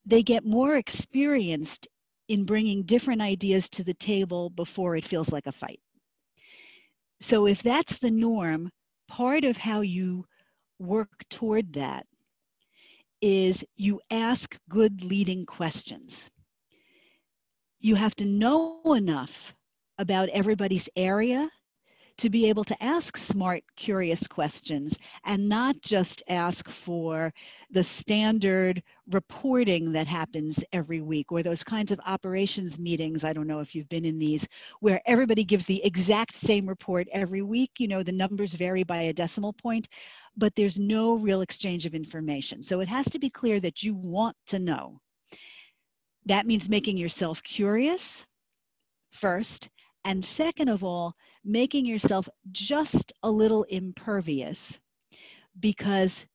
they 0.09 0.23
get 0.23 0.43
more 0.43 0.75
experienced 0.75 1.87
in 2.29 2.43
bringing 2.43 2.83
different 2.83 3.21
ideas 3.21 3.69
to 3.69 3.83
the 3.83 3.93
table 3.93 4.49
before 4.49 4.95
it 4.95 5.05
feels 5.05 5.31
like 5.31 5.45
a 5.45 5.51
fight. 5.51 5.79
So, 7.21 7.45
if 7.45 7.61
that's 7.61 7.97
the 7.99 8.09
norm, 8.09 8.71
part 9.07 9.43
of 9.43 9.55
how 9.55 9.81
you 9.81 10.25
work 10.79 11.09
toward 11.29 11.73
that 11.73 12.07
is 13.21 13.63
you 13.75 14.01
ask 14.09 14.57
good 14.69 15.03
leading 15.03 15.45
questions. 15.45 16.27
You 17.79 17.95
have 17.95 18.15
to 18.15 18.25
know 18.25 18.81
enough 18.85 19.53
about 19.99 20.29
everybody's 20.29 20.89
area 20.95 21.49
to 22.19 22.29
be 22.29 22.49
able 22.49 22.65
to 22.65 22.83
ask 22.83 23.15
smart, 23.15 23.63
curious 23.77 24.27
questions 24.27 24.97
and 25.23 25.47
not 25.47 25.79
just 25.81 26.21
ask 26.27 26.69
for 26.69 27.33
the 27.71 27.83
standard 27.83 28.83
reporting 29.11 29.93
that 29.93 30.05
happens 30.05 30.61
every 30.73 30.99
week 30.99 31.31
or 31.31 31.41
those 31.41 31.63
kinds 31.63 31.93
of 31.93 31.99
operations 32.05 32.77
meetings. 32.77 33.23
I 33.23 33.31
don't 33.31 33.47
know 33.47 33.61
if 33.61 33.73
you've 33.73 33.88
been 33.88 34.03
in 34.03 34.19
these 34.19 34.45
where 34.81 35.01
everybody 35.05 35.45
gives 35.45 35.65
the 35.65 35.83
exact 35.85 36.35
same 36.35 36.67
report 36.67 37.07
every 37.13 37.41
week. 37.41 37.71
You 37.77 37.88
know, 37.88 38.03
the 38.03 38.11
numbers 38.11 38.53
vary 38.53 38.83
by 38.83 39.03
a 39.03 39.13
decimal 39.13 39.53
point, 39.53 39.88
but 40.35 40.53
there's 40.55 40.77
no 40.77 41.15
real 41.15 41.39
exchange 41.39 41.85
of 41.85 41.95
information. 41.95 42.63
So 42.63 42.81
it 42.81 42.89
has 42.89 43.05
to 43.11 43.19
be 43.19 43.29
clear 43.29 43.61
that 43.61 43.81
you 43.81 43.93
want 43.95 44.35
to 44.47 44.59
know. 44.59 44.99
That 46.25 46.45
means 46.45 46.67
making 46.67 46.97
yourself 46.97 47.41
curious 47.43 48.25
first. 49.11 49.69
And 50.05 50.23
second 50.23 50.69
of 50.69 50.83
all, 50.83 51.15
making 51.43 51.86
yourself 51.86 52.27
just 52.51 53.13
a 53.24 53.29
little 53.29 53.63
impervious 53.63 54.79
because 55.60 56.25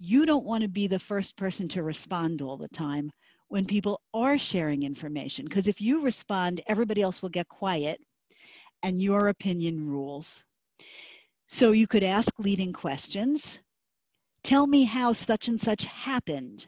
you 0.00 0.26
don't 0.26 0.44
want 0.44 0.62
to 0.62 0.68
be 0.68 0.86
the 0.86 0.98
first 0.98 1.36
person 1.36 1.68
to 1.68 1.82
respond 1.82 2.42
all 2.42 2.56
the 2.56 2.68
time 2.68 3.10
when 3.48 3.64
people 3.64 4.00
are 4.12 4.38
sharing 4.38 4.82
information. 4.82 5.44
Because 5.44 5.68
if 5.68 5.80
you 5.80 6.00
respond, 6.00 6.60
everybody 6.66 7.02
else 7.02 7.22
will 7.22 7.28
get 7.28 7.48
quiet 7.48 8.00
and 8.82 9.00
your 9.00 9.28
opinion 9.28 9.86
rules. 9.86 10.42
So 11.48 11.72
you 11.72 11.86
could 11.86 12.02
ask 12.02 12.32
leading 12.38 12.72
questions. 12.72 13.58
Tell 14.42 14.66
me 14.66 14.84
how 14.84 15.12
such 15.12 15.48
and 15.48 15.60
such 15.60 15.84
happened, 15.84 16.66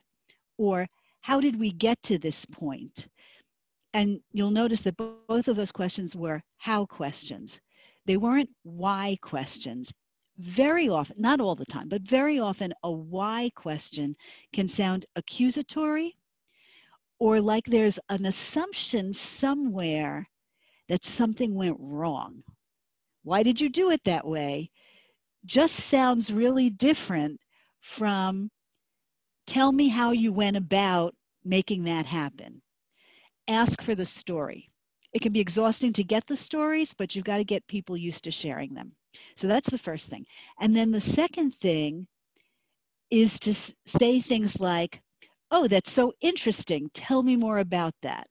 or 0.57 0.87
how 1.21 1.41
did 1.41 1.59
we 1.59 1.73
get 1.73 2.03
to 2.05 2.19
this 2.19 2.45
point? 2.47 3.09
And 3.93 4.21
you'll 4.33 4.51
notice 4.51 4.81
that 4.83 4.97
both 4.97 5.49
of 5.49 5.57
those 5.57 5.73
questions 5.73 6.15
were 6.17 6.43
how 6.59 6.87
questions. 6.87 7.61
They 8.07 8.17
weren't 8.17 8.51
why 8.63 9.19
questions. 9.21 9.93
Very 10.39 10.89
often, 10.89 11.17
not 11.21 11.41
all 11.41 11.57
the 11.57 11.67
time, 11.67 11.89
but 11.89 12.03
very 12.03 12.39
often, 12.39 12.73
a 12.85 12.91
why 12.91 13.51
question 13.55 14.17
can 14.53 14.69
sound 14.69 15.07
accusatory 15.17 16.17
or 17.19 17.41
like 17.41 17.65
there's 17.67 17.99
an 18.09 18.27
assumption 18.27 19.13
somewhere 19.13 20.29
that 20.89 21.05
something 21.05 21.55
went 21.55 21.77
wrong. 21.81 22.43
Why 23.25 23.43
did 23.43 23.61
you 23.61 23.69
do 23.69 23.91
it 23.91 24.03
that 24.05 24.27
way? 24.27 24.71
Just 25.45 25.75
sounds 25.75 26.33
really 26.33 26.71
different 26.71 27.41
from 27.81 28.51
tell 29.47 29.73
me 29.73 29.89
how 29.89 30.13
you 30.13 30.33
went 30.33 30.57
about 30.57 31.15
making 31.45 31.85
that 31.85 32.07
happen. 32.07 32.63
Ask 33.49 33.83
for 33.83 33.95
the 33.95 34.07
story 34.07 34.71
it 35.17 35.23
can 35.23 35.33
be 35.33 35.41
exhausting 35.41 35.95
to 35.95 36.05
get 36.05 36.27
the 36.27 36.37
stories, 36.37 36.93
but 36.93 37.17
you've 37.17 37.25
got 37.25 37.39
to 37.39 37.45
get 37.45 37.67
people 37.69 37.97
used 37.97 38.23
to 38.25 38.31
sharing 38.31 38.75
them. 38.75 38.93
So 39.35 39.49
that's 39.49 39.71
the 39.71 39.79
first 39.79 40.11
thing. 40.11 40.27
And 40.61 40.77
then 40.77 40.91
the 40.91 41.01
second 41.01 41.55
thing 41.55 42.07
is 43.11 43.41
to 43.41 43.55
say 43.87 44.21
things 44.21 44.61
like, 44.61 45.01
oh, 45.51 45.69
that's 45.69 45.91
so 45.91 46.13
interesting. 46.21 46.91
Tell 46.93 47.23
me 47.23 47.35
more 47.35 47.61
about 47.61 47.95
that. 48.03 48.29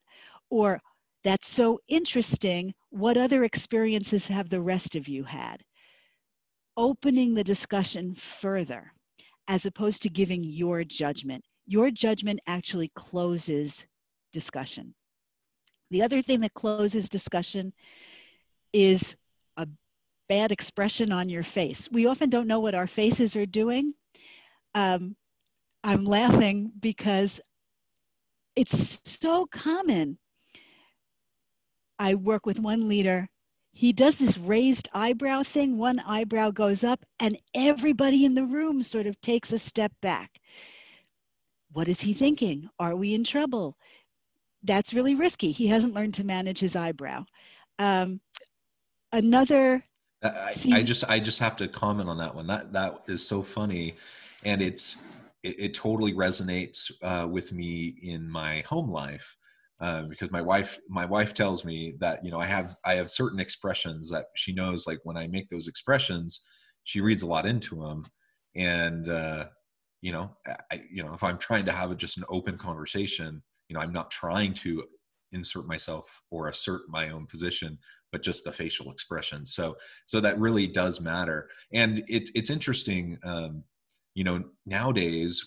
Or, 0.52 0.80
that's 1.24 1.48
so 1.48 1.80
interesting. 1.88 2.72
What 2.92 3.18
other 3.18 3.46
experiences 3.46 4.28
have 4.28 4.48
the 4.48 4.62
rest 4.62 4.96
of 4.96 5.08
you 5.08 5.24
had? 5.24 5.64
Opening 6.78 7.34
the 7.34 7.44
discussion 7.44 8.14
further 8.42 8.94
as 9.48 9.66
opposed 9.66 10.04
to 10.04 10.10
giving 10.12 10.44
your 10.44 10.84
judgment. 10.84 11.44
Your 11.66 11.90
judgment 11.90 12.42
actually 12.46 12.92
closes 12.96 13.88
discussion. 14.34 14.94
The 15.96 16.04
other 16.04 16.22
thing 16.22 16.42
that 16.42 16.54
closes 16.54 17.08
discussion 17.08 17.72
is 18.74 19.16
a 19.56 19.66
bad 20.28 20.52
expression 20.52 21.14
on 21.14 21.30
your 21.30 21.42
face. 21.42 21.88
We 21.90 22.06
often 22.06 22.30
don't 22.30 22.48
know 22.48 22.60
what 22.60 22.76
our 22.76 22.86
faces 22.86 23.38
are 23.38 23.46
doing. 23.46 23.94
Um, 24.74 25.16
I'm 25.86 26.04
laughing 26.04 26.74
because 26.82 27.40
it's 28.58 29.00
so 29.06 29.46
common. 29.46 30.18
I 31.98 32.16
work 32.16 32.46
with 32.46 32.60
one 32.60 32.90
leader. 32.90 33.30
He 33.72 33.94
does 33.94 34.18
this 34.18 34.38
raised 34.38 34.90
eyebrow 34.94 35.44
thing. 35.44 35.78
One 35.78 36.02
eyebrow 36.02 36.52
goes 36.52 36.84
up, 36.84 37.06
and 37.22 37.38
everybody 37.54 38.26
in 38.26 38.36
the 38.36 38.44
room 38.44 38.84
sort 38.84 39.08
of 39.08 39.22
takes 39.22 39.54
a 39.54 39.58
step 39.58 39.94
back. 40.02 40.42
What 41.72 41.88
is 41.88 42.02
he 42.02 42.14
thinking? 42.14 42.70
Are 42.80 42.98
we 42.98 43.14
in 43.14 43.24
trouble? 43.24 43.78
That's 44.66 44.94
really 44.94 45.16
risky. 45.16 45.52
He 45.52 45.68
hasn't 45.68 45.94
learned 45.94 46.14
to 46.16 46.24
manage 46.24 46.60
his 46.60 46.76
eyebrow. 46.76 47.26
Um, 47.80 48.20
another. 49.12 49.84
I, 50.24 50.54
I, 50.72 50.84
just 50.84 51.04
I 51.10 51.20
just 51.20 51.40
have 51.40 51.56
to 51.58 51.68
comment 51.68 52.10
on 52.10 52.18
that 52.18 52.34
one. 52.34 52.48
That 52.48 52.74
that 52.74 53.02
is 53.08 53.26
so 53.26 53.44
funny, 53.44 53.96
and 54.44 54.62
it's 54.62 55.04
it, 55.44 55.56
it 55.60 55.74
totally 55.74 56.14
resonates 56.14 56.92
uh, 57.04 57.28
with 57.28 57.54
me 57.54 57.96
in 58.02 58.30
my 58.30 58.64
home 58.68 58.90
life. 58.90 59.36
Uh, 59.82 60.04
because 60.04 60.32
my 60.32 60.42
wife 60.42 60.80
my 60.90 61.06
wife 61.06 61.34
tells 61.34 61.66
me 61.66 61.96
that 62.00 62.24
you 62.24 62.32
know 62.32 62.40
I 62.40 62.46
have 62.46 62.78
I 62.86 62.96
have 62.96 63.12
certain 63.12 63.42
expressions 63.42 64.10
that 64.10 64.28
she 64.34 64.54
knows 64.54 64.88
like 64.88 65.00
when 65.04 65.18
I 65.18 65.28
make 65.28 65.50
those 65.50 65.68
expressions 65.68 66.42
she 66.86 67.02
reads 67.02 67.24
a 67.24 67.28
lot 67.28 67.46
into 67.46 67.82
them 67.82 68.06
and 68.56 69.10
uh, 69.10 69.48
you 70.02 70.14
know 70.14 70.34
I, 70.72 70.82
you 70.90 71.04
know 71.04 71.14
if 71.14 71.24
I'm 71.24 71.38
trying 71.38 71.66
to 71.66 71.74
have 71.74 71.92
a, 71.92 71.96
just 71.96 72.18
an 72.18 72.24
open 72.30 72.58
conversation 72.58 73.44
you 73.70 73.76
know 73.76 73.80
i'm 73.82 73.94
not 73.94 74.12
trying 74.12 74.54
to 74.54 74.84
insert 75.32 75.66
myself 75.68 76.22
or 76.32 76.48
assert 76.48 76.82
my 76.88 77.10
own 77.10 77.26
position 77.26 77.78
but 78.12 78.24
just 78.24 78.46
the 78.46 78.52
facial 78.52 78.92
expression. 78.92 79.46
So 79.46 79.76
so 80.06 80.22
that 80.22 80.40
really 80.40 80.68
does 80.68 81.02
matter. 81.02 81.50
And 81.74 82.02
it, 82.08 82.30
it's 82.34 82.50
interesting 82.50 83.18
um, 83.26 83.66
you 84.16 84.24
know 84.24 84.44
nowadays 84.66 85.46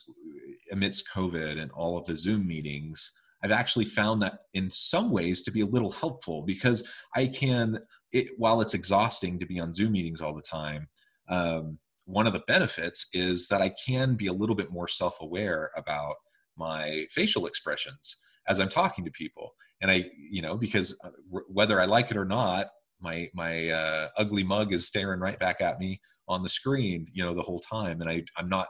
amidst 0.71 1.09
covid 1.09 1.59
and 1.59 1.71
all 1.73 1.97
of 1.97 2.05
the 2.05 2.15
zoom 2.15 2.47
meetings 2.47 3.11
i've 3.43 3.51
actually 3.51 3.87
found 3.87 4.21
that 4.21 4.41
in 4.53 4.71
some 4.71 5.11
ways 5.11 5.43
to 5.43 5.51
be 5.51 5.63
a 5.63 5.67
little 5.67 5.91
helpful 5.91 6.43
because 6.43 6.87
i 7.17 7.27
can 7.27 7.81
it 8.13 8.29
while 8.37 8.61
it's 8.61 8.75
exhausting 8.75 9.39
to 9.39 9.47
be 9.47 9.59
on 9.59 9.73
zoom 9.73 9.93
meetings 9.93 10.21
all 10.21 10.35
the 10.35 10.43
time 10.43 10.87
um, 11.31 11.79
one 12.09 12.27
of 12.27 12.33
the 12.33 12.43
benefits 12.49 13.07
is 13.13 13.49
that 13.49 13.61
I 13.61 13.69
can 13.69 14.15
be 14.15 14.29
a 14.29 14.33
little 14.33 14.57
bit 14.57 14.73
more 14.73 14.89
self 14.89 15.21
aware 15.21 15.71
about 15.77 16.17
my 16.59 17.07
facial 17.11 17.47
expressions 17.47 18.17
as 18.49 18.59
I'm 18.59 18.69
talking 18.69 19.05
to 19.05 19.11
people. 19.11 19.55
And 19.81 19.91
I, 19.91 20.07
you 20.19 20.43
know, 20.43 20.57
because 20.57 20.97
uh, 21.05 21.11
whether 21.31 21.81
I 21.81 21.85
like 21.85 22.11
it 22.11 22.17
or 22.17 22.25
not, 22.25 22.69
my 23.01 23.31
my 23.35 23.71
uh, 23.71 24.09
ugly 24.17 24.43
mug 24.43 24.73
is 24.73 24.87
staring 24.87 25.21
right 25.21 25.39
back 25.39 25.61
at 25.61 25.79
me 25.79 26.01
on 26.27 26.43
the 26.43 26.49
screen, 26.49 27.07
you 27.13 27.25
know, 27.25 27.35
the 27.35 27.43
whole 27.43 27.61
time, 27.61 28.01
and 28.01 28.11
I 28.11 28.25
I'm 28.37 28.49
not. 28.49 28.69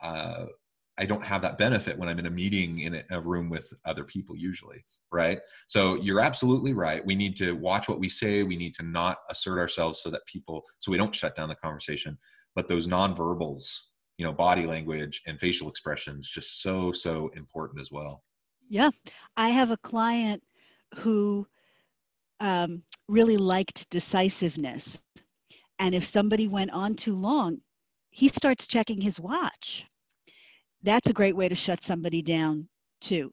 Uh, 0.00 0.46
I 0.98 1.04
don't 1.04 1.24
have 1.24 1.42
that 1.42 1.58
benefit 1.58 1.98
when 1.98 2.08
I'm 2.08 2.18
in 2.18 2.26
a 2.26 2.30
meeting 2.30 2.80
in 2.80 3.02
a 3.10 3.20
room 3.20 3.50
with 3.50 3.70
other 3.84 4.04
people 4.04 4.34
usually, 4.34 4.82
right? 5.12 5.40
So 5.66 5.96
you're 5.96 6.20
absolutely 6.20 6.72
right. 6.72 7.04
We 7.04 7.14
need 7.14 7.36
to 7.36 7.52
watch 7.52 7.86
what 7.86 8.00
we 8.00 8.08
say. 8.08 8.42
We 8.44 8.56
need 8.56 8.74
to 8.76 8.82
not 8.82 9.18
assert 9.28 9.58
ourselves 9.58 10.00
so 10.00 10.08
that 10.10 10.24
people, 10.24 10.64
so 10.78 10.90
we 10.90 10.96
don't 10.96 11.14
shut 11.14 11.36
down 11.36 11.50
the 11.50 11.54
conversation. 11.56 12.16
But 12.54 12.68
those 12.68 12.86
nonverbals, 12.86 13.78
you 14.18 14.24
know, 14.24 14.32
body 14.32 14.66
language 14.66 15.22
and 15.26 15.38
facial 15.38 15.68
expressions, 15.68 16.28
just 16.28 16.62
so 16.62 16.92
so 16.92 17.28
important 17.34 17.80
as 17.80 17.90
well. 17.90 18.22
Yeah, 18.68 18.90
I 19.36 19.50
have 19.50 19.70
a 19.70 19.76
client 19.78 20.42
who 20.96 21.46
um, 22.40 22.82
really 23.08 23.36
liked 23.36 23.88
decisiveness. 23.90 25.00
And 25.78 25.94
if 25.94 26.04
somebody 26.04 26.48
went 26.48 26.70
on 26.70 26.94
too 26.94 27.14
long, 27.14 27.58
he 28.10 28.28
starts 28.28 28.66
checking 28.66 29.00
his 29.00 29.20
watch. 29.20 29.84
That's 30.82 31.08
a 31.10 31.12
great 31.12 31.36
way 31.36 31.48
to 31.48 31.54
shut 31.54 31.84
somebody 31.84 32.22
down, 32.22 32.68
too. 33.00 33.32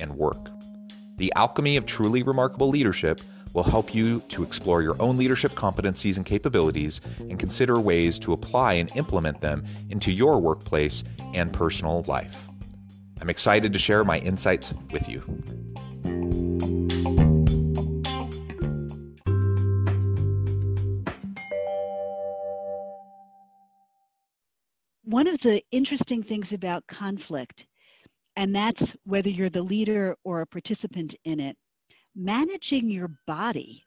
and 0.00 0.16
work. 0.16 0.50
The 1.16 1.32
alchemy 1.36 1.76
of 1.76 1.86
truly 1.86 2.22
remarkable 2.22 2.68
leadership 2.68 3.20
will 3.52 3.62
help 3.62 3.94
you 3.94 4.20
to 4.28 4.42
explore 4.42 4.82
your 4.82 4.96
own 5.00 5.16
leadership 5.16 5.52
competencies 5.52 6.16
and 6.16 6.24
capabilities 6.24 7.00
and 7.18 7.38
consider 7.38 7.80
ways 7.80 8.18
to 8.20 8.32
apply 8.32 8.74
and 8.74 8.90
implement 8.96 9.40
them 9.40 9.64
into 9.90 10.12
your 10.12 10.40
workplace 10.40 11.02
and 11.34 11.52
personal 11.52 12.04
life. 12.06 12.48
I'm 13.20 13.28
excited 13.28 13.72
to 13.72 13.78
share 13.78 14.04
my 14.04 14.18
insights 14.20 14.72
with 14.92 15.08
you. 15.08 15.20
One 25.04 25.26
of 25.26 25.40
the 25.40 25.62
interesting 25.72 26.22
things 26.22 26.52
about 26.52 26.86
conflict, 26.86 27.66
and 28.36 28.54
that's 28.54 28.94
whether 29.04 29.28
you're 29.28 29.50
the 29.50 29.62
leader 29.62 30.16
or 30.24 30.40
a 30.40 30.46
participant 30.46 31.14
in 31.24 31.40
it, 31.40 31.56
managing 32.14 32.88
your 32.88 33.10
body 33.26 33.84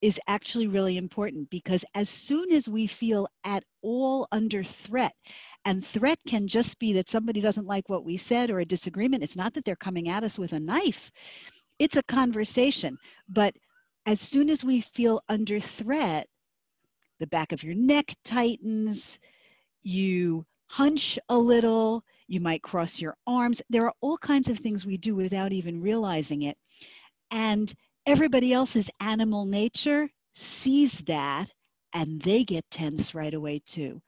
is 0.00 0.20
actually 0.28 0.68
really 0.68 0.96
important 0.96 1.50
because 1.50 1.84
as 1.94 2.08
soon 2.08 2.52
as 2.52 2.68
we 2.68 2.86
feel 2.86 3.26
at 3.44 3.64
all 3.82 4.28
under 4.30 4.62
threat, 4.62 5.12
and 5.64 5.84
threat 5.86 6.18
can 6.26 6.46
just 6.46 6.78
be 6.78 6.92
that 6.92 7.10
somebody 7.10 7.40
doesn't 7.40 7.66
like 7.66 7.88
what 7.88 8.04
we 8.04 8.16
said 8.16 8.50
or 8.50 8.60
a 8.60 8.64
disagreement, 8.64 9.22
it's 9.22 9.36
not 9.36 9.52
that 9.54 9.64
they're 9.64 9.76
coming 9.76 10.08
at 10.08 10.22
us 10.22 10.38
with 10.38 10.52
a 10.52 10.60
knife, 10.60 11.10
it's 11.78 11.96
a 11.96 12.02
conversation. 12.04 12.96
But 13.28 13.54
as 14.06 14.20
soon 14.20 14.50
as 14.50 14.64
we 14.64 14.80
feel 14.80 15.20
under 15.28 15.60
threat, 15.60 16.28
the 17.18 17.26
back 17.26 17.52
of 17.52 17.62
your 17.62 17.74
neck 17.74 18.14
tightens, 18.24 19.18
you 19.82 20.46
hunch 20.66 21.18
a 21.28 21.36
little, 21.36 22.04
you 22.28 22.40
might 22.40 22.62
cross 22.62 23.00
your 23.00 23.16
arms. 23.26 23.60
There 23.70 23.86
are 23.86 23.94
all 24.00 24.18
kinds 24.18 24.48
of 24.48 24.58
things 24.58 24.86
we 24.86 24.96
do 24.96 25.14
without 25.14 25.52
even 25.52 25.80
realizing 25.80 26.42
it. 26.42 26.56
And 27.30 27.72
everybody 28.06 28.52
else's 28.52 28.90
animal 29.00 29.44
nature 29.44 30.08
sees 30.36 30.98
that 31.06 31.50
and 31.94 32.20
they 32.22 32.44
get 32.44 32.70
tense 32.70 33.14
right 33.14 33.34
away 33.34 33.62
too. 33.66 34.00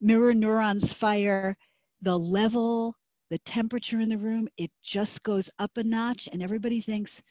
Mirror 0.00 0.34
neurons 0.34 0.92
fire, 0.92 1.56
the 2.02 2.18
level, 2.18 2.94
the 3.30 3.38
temperature 3.38 4.00
in 4.00 4.08
the 4.08 4.18
room, 4.18 4.48
it 4.56 4.70
just 4.82 5.22
goes 5.22 5.50
up 5.58 5.72
a 5.76 5.82
notch 5.82 6.28
and 6.32 6.42
everybody 6.42 6.80
thinks, 6.80 7.22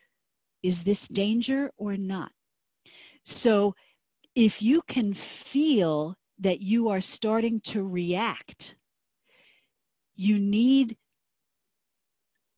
is 0.64 0.84
this 0.84 1.08
danger 1.08 1.72
or 1.78 1.96
not? 1.96 2.32
So 3.24 3.74
if 4.36 4.62
you 4.62 4.82
can 4.88 5.14
feel 5.14 6.16
that 6.40 6.60
you 6.60 6.90
are 6.90 7.02
starting 7.02 7.62
to 7.62 7.84
react, 7.84 8.76
you 10.16 10.40
need 10.40 10.98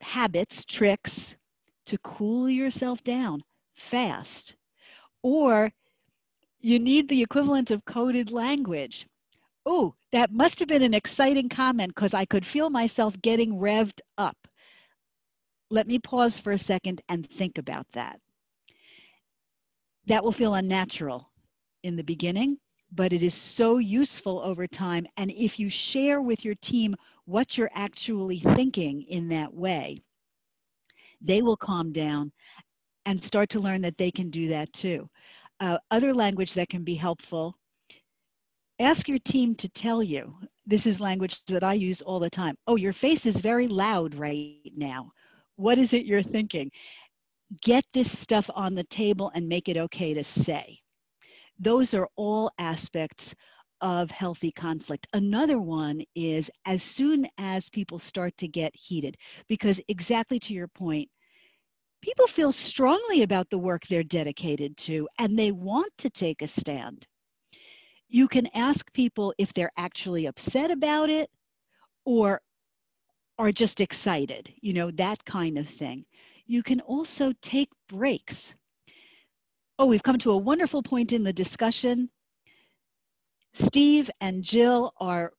habits, 0.01 0.63
tricks, 0.65 1.35
to 1.85 1.97
cool 1.99 2.49
yourself 2.49 3.03
down 3.03 3.43
fast. 3.75 4.55
Or 5.23 5.71
you 6.59 6.79
need 6.79 7.07
the 7.07 7.21
equivalent 7.21 7.71
of 7.71 7.85
coded 7.85 8.31
language. 8.31 9.07
Oh, 9.65 9.95
that 10.11 10.31
must 10.31 10.59
have 10.59 10.67
been 10.67 10.81
an 10.81 10.93
exciting 10.93 11.49
comment 11.49 11.93
because 11.93 12.13
I 12.13 12.25
could 12.25 12.45
feel 12.45 12.69
myself 12.69 13.15
getting 13.21 13.53
revved 13.55 13.99
up. 14.17 14.37
Let 15.69 15.87
me 15.87 15.99
pause 15.99 16.39
for 16.39 16.53
a 16.53 16.59
second 16.59 17.01
and 17.09 17.29
think 17.29 17.57
about 17.57 17.85
that. 17.93 18.19
That 20.05 20.23
will 20.23 20.31
feel 20.31 20.53
unnatural 20.53 21.29
in 21.83 21.97
the 21.97 22.03
beginning, 22.03 22.57
but 22.91 23.13
it 23.13 23.23
is 23.23 23.33
so 23.33 23.77
useful 23.77 24.39
over 24.39 24.67
time. 24.67 25.05
And 25.17 25.31
if 25.31 25.59
you 25.59 25.69
share 25.69 26.21
with 26.21 26.45
your 26.45 26.55
team 26.55 26.95
what 27.25 27.57
you're 27.57 27.71
actually 27.73 28.39
thinking 28.39 29.03
in 29.03 29.29
that 29.29 29.53
way, 29.53 30.01
they 31.21 31.41
will 31.41 31.57
calm 31.57 31.91
down 31.91 32.31
and 33.05 33.23
start 33.23 33.49
to 33.49 33.59
learn 33.59 33.81
that 33.81 33.97
they 33.97 34.11
can 34.11 34.29
do 34.29 34.49
that 34.49 34.71
too. 34.73 35.09
Uh, 35.59 35.77
other 35.91 36.13
language 36.13 36.53
that 36.53 36.69
can 36.69 36.83
be 36.83 36.95
helpful 36.95 37.57
ask 38.79 39.07
your 39.07 39.19
team 39.19 39.55
to 39.55 39.69
tell 39.69 40.03
you 40.03 40.35
this 40.65 40.85
is 40.85 40.99
language 40.99 41.41
that 41.47 41.63
I 41.63 41.73
use 41.73 42.01
all 42.01 42.19
the 42.19 42.29
time. 42.29 42.55
Oh, 42.67 42.75
your 42.75 42.93
face 42.93 43.25
is 43.25 43.37
very 43.37 43.67
loud 43.67 44.15
right 44.15 44.71
now. 44.75 45.11
What 45.55 45.77
is 45.77 45.93
it 45.93 46.05
you're 46.05 46.21
thinking? 46.21 46.71
Get 47.61 47.85
this 47.93 48.17
stuff 48.17 48.49
on 48.53 48.75
the 48.75 48.83
table 48.83 49.31
and 49.33 49.47
make 49.47 49.69
it 49.69 49.77
okay 49.77 50.13
to 50.13 50.23
say. 50.23 50.79
Those 51.59 51.93
are 51.93 52.07
all 52.15 52.51
aspects 52.57 53.33
of 53.81 54.11
healthy 54.11 54.51
conflict. 54.51 55.07
Another 55.13 55.59
one 55.59 56.01
is 56.15 56.49
as 56.65 56.81
soon 56.81 57.27
as 57.37 57.69
people 57.69 57.99
start 57.99 58.35
to 58.37 58.47
get 58.47 58.75
heated, 58.75 59.17
because 59.47 59.79
exactly 59.87 60.39
to 60.39 60.53
your 60.53 60.67
point, 60.67 61.09
people 62.01 62.27
feel 62.27 62.51
strongly 62.51 63.23
about 63.23 63.49
the 63.49 63.57
work 63.57 63.85
they're 63.87 64.03
dedicated 64.03 64.77
to 64.77 65.07
and 65.19 65.37
they 65.37 65.51
want 65.51 65.91
to 65.97 66.09
take 66.09 66.41
a 66.41 66.47
stand. 66.47 67.05
You 68.07 68.27
can 68.27 68.47
ask 68.53 68.91
people 68.93 69.33
if 69.37 69.53
they're 69.53 69.71
actually 69.77 70.27
upset 70.27 70.71
about 70.71 71.09
it 71.09 71.29
or 72.05 72.41
are 73.37 73.51
just 73.51 73.81
excited, 73.81 74.51
you 74.61 74.73
know, 74.73 74.91
that 74.91 75.23
kind 75.25 75.57
of 75.57 75.67
thing. 75.67 76.05
You 76.45 76.63
can 76.63 76.81
also 76.81 77.33
take 77.41 77.69
breaks. 77.89 78.55
Oh, 79.79 79.85
we've 79.85 80.03
come 80.03 80.17
to 80.19 80.31
a 80.31 80.37
wonderful 80.37 80.81
point 80.81 81.13
in 81.13 81.23
the 81.23 81.33
discussion 81.33 82.09
Steve 83.53 84.11
and 84.21 84.43
Jill 84.43 84.93
are 84.99 85.33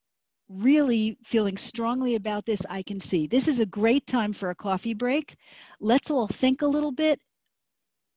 really 0.48 1.16
feeling 1.24 1.56
strongly 1.56 2.16
about 2.16 2.44
this, 2.46 2.62
I 2.68 2.82
can 2.82 2.98
see. 2.98 3.28
This 3.28 3.46
is 3.46 3.60
a 3.60 3.66
great 3.66 4.06
time 4.08 4.32
for 4.32 4.50
a 4.50 4.56
coffee 4.56 4.94
break. 4.94 5.36
Let's 5.78 6.10
all 6.10 6.26
think 6.26 6.62
a 6.62 6.66
little 6.66 6.90
bit 6.90 7.20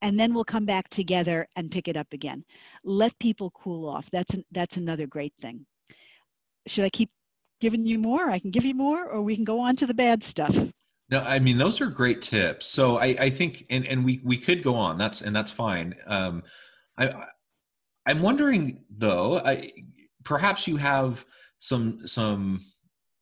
and 0.02 0.20
then 0.20 0.34
we'll 0.34 0.44
come 0.44 0.66
back 0.66 0.90
together 0.90 1.48
and 1.56 1.70
pick 1.70 1.88
it 1.88 1.96
up 1.96 2.08
again. 2.14 2.44
Let 2.84 3.18
people 3.20 3.52
cool 3.52 3.88
off. 3.88 4.10
That's 4.12 4.34
an, 4.34 4.44
that's 4.52 4.78
another 4.78 5.06
great 5.06 5.34
thing. 5.40 5.66
Should 6.66 6.86
I 6.86 6.90
keep 6.90 7.12
giving 7.60 7.86
you 7.86 8.00
more? 8.00 8.30
I 8.30 8.40
can 8.40 8.50
give 8.50 8.66
you 8.66 8.74
more 8.74 9.06
or 9.06 9.22
we 9.22 9.36
can 9.36 9.46
go 9.46 9.60
on 9.60 9.76
to 9.76 9.86
the 9.86 9.94
bad 9.94 10.24
stuff. 10.24 10.56
No, 11.12 11.20
I 11.20 11.40
mean 11.40 11.58
those 11.58 11.82
are 11.82 11.88
great 11.88 12.22
tips. 12.22 12.66
So 12.68 12.98
I, 12.98 13.16
I 13.20 13.30
think, 13.30 13.66
and, 13.70 13.86
and 13.86 14.06
we 14.06 14.22
we 14.24 14.38
could 14.38 14.64
go 14.64 14.76
on. 14.76 14.98
That's 14.98 15.22
and 15.22 15.36
that's 15.36 15.52
fine. 15.52 15.94
Um, 16.08 16.44
I 16.98 17.26
I'm 18.06 18.22
wondering 18.22 18.84
though, 18.90 19.40
I, 19.40 19.72
perhaps 20.24 20.68
you 20.68 20.78
have 20.78 21.26
some 21.58 22.08
some 22.08 22.62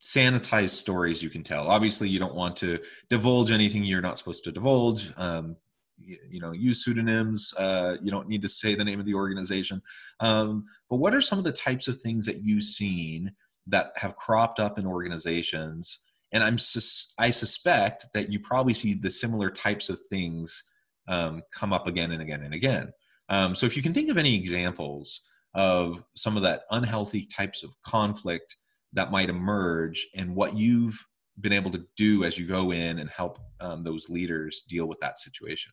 sanitized 0.01 0.69
stories 0.69 1.21
you 1.21 1.29
can 1.29 1.43
tell. 1.43 1.67
Obviously, 1.67 2.09
you 2.09 2.19
don't 2.19 2.35
want 2.35 2.55
to 2.57 2.79
divulge 3.09 3.51
anything 3.51 3.83
you're 3.83 4.01
not 4.01 4.17
supposed 4.17 4.43
to 4.45 4.51
divulge. 4.51 5.11
Um, 5.17 5.57
you, 6.01 6.39
know, 6.39 6.53
use 6.53 6.83
pseudonyms. 6.83 7.53
Uh, 7.57 7.97
you 8.01 8.09
don't 8.09 8.29
need 8.29 8.41
to 8.41 8.49
say 8.49 8.73
the 8.73 8.85
name 8.85 8.99
of 9.01 9.05
the 9.05 9.13
organization. 9.13 9.81
Um, 10.21 10.65
but 10.89 10.95
what 10.95 11.13
are 11.13 11.21
some 11.21 11.37
of 11.37 11.43
the 11.43 11.51
types 11.51 11.89
of 11.89 11.99
things 11.99 12.25
that 12.25 12.37
you've 12.41 12.63
seen 12.63 13.33
that 13.67 13.91
have 13.97 14.15
cropped 14.15 14.61
up 14.61 14.79
in 14.79 14.87
organizations? 14.87 15.99
And 16.31 16.43
I'm 16.43 16.57
sus- 16.57 17.13
I 17.17 17.31
suspect 17.31 18.07
that 18.13 18.31
you 18.31 18.39
probably 18.39 18.73
see 18.73 18.93
the 18.93 19.09
similar 19.09 19.49
types 19.49 19.89
of 19.89 19.99
things 20.09 20.63
um, 21.07 21.41
come 21.51 21.73
up 21.73 21.87
again 21.87 22.11
and 22.11 22.21
again 22.21 22.43
and 22.43 22.53
again. 22.53 22.91
Um, 23.29 23.55
so 23.55 23.65
if 23.65 23.75
you 23.75 23.83
can 23.83 23.93
think 23.93 24.09
of 24.09 24.17
any 24.17 24.35
examples 24.35 25.21
of 25.55 26.03
some 26.15 26.37
of 26.37 26.43
that 26.43 26.63
unhealthy 26.71 27.25
types 27.25 27.63
of 27.63 27.71
conflict 27.83 28.55
that 28.93 29.11
might 29.11 29.29
emerge 29.29 30.07
and 30.15 30.35
what 30.35 30.55
you've 30.55 31.05
been 31.41 31.53
able 31.53 31.71
to 31.71 31.85
do 31.95 32.23
as 32.23 32.37
you 32.37 32.45
go 32.45 32.71
in 32.71 32.99
and 32.99 33.09
help 33.09 33.39
um, 33.59 33.83
those 33.83 34.09
leaders 34.09 34.63
deal 34.67 34.87
with 34.87 34.99
that 34.99 35.17
situation. 35.17 35.71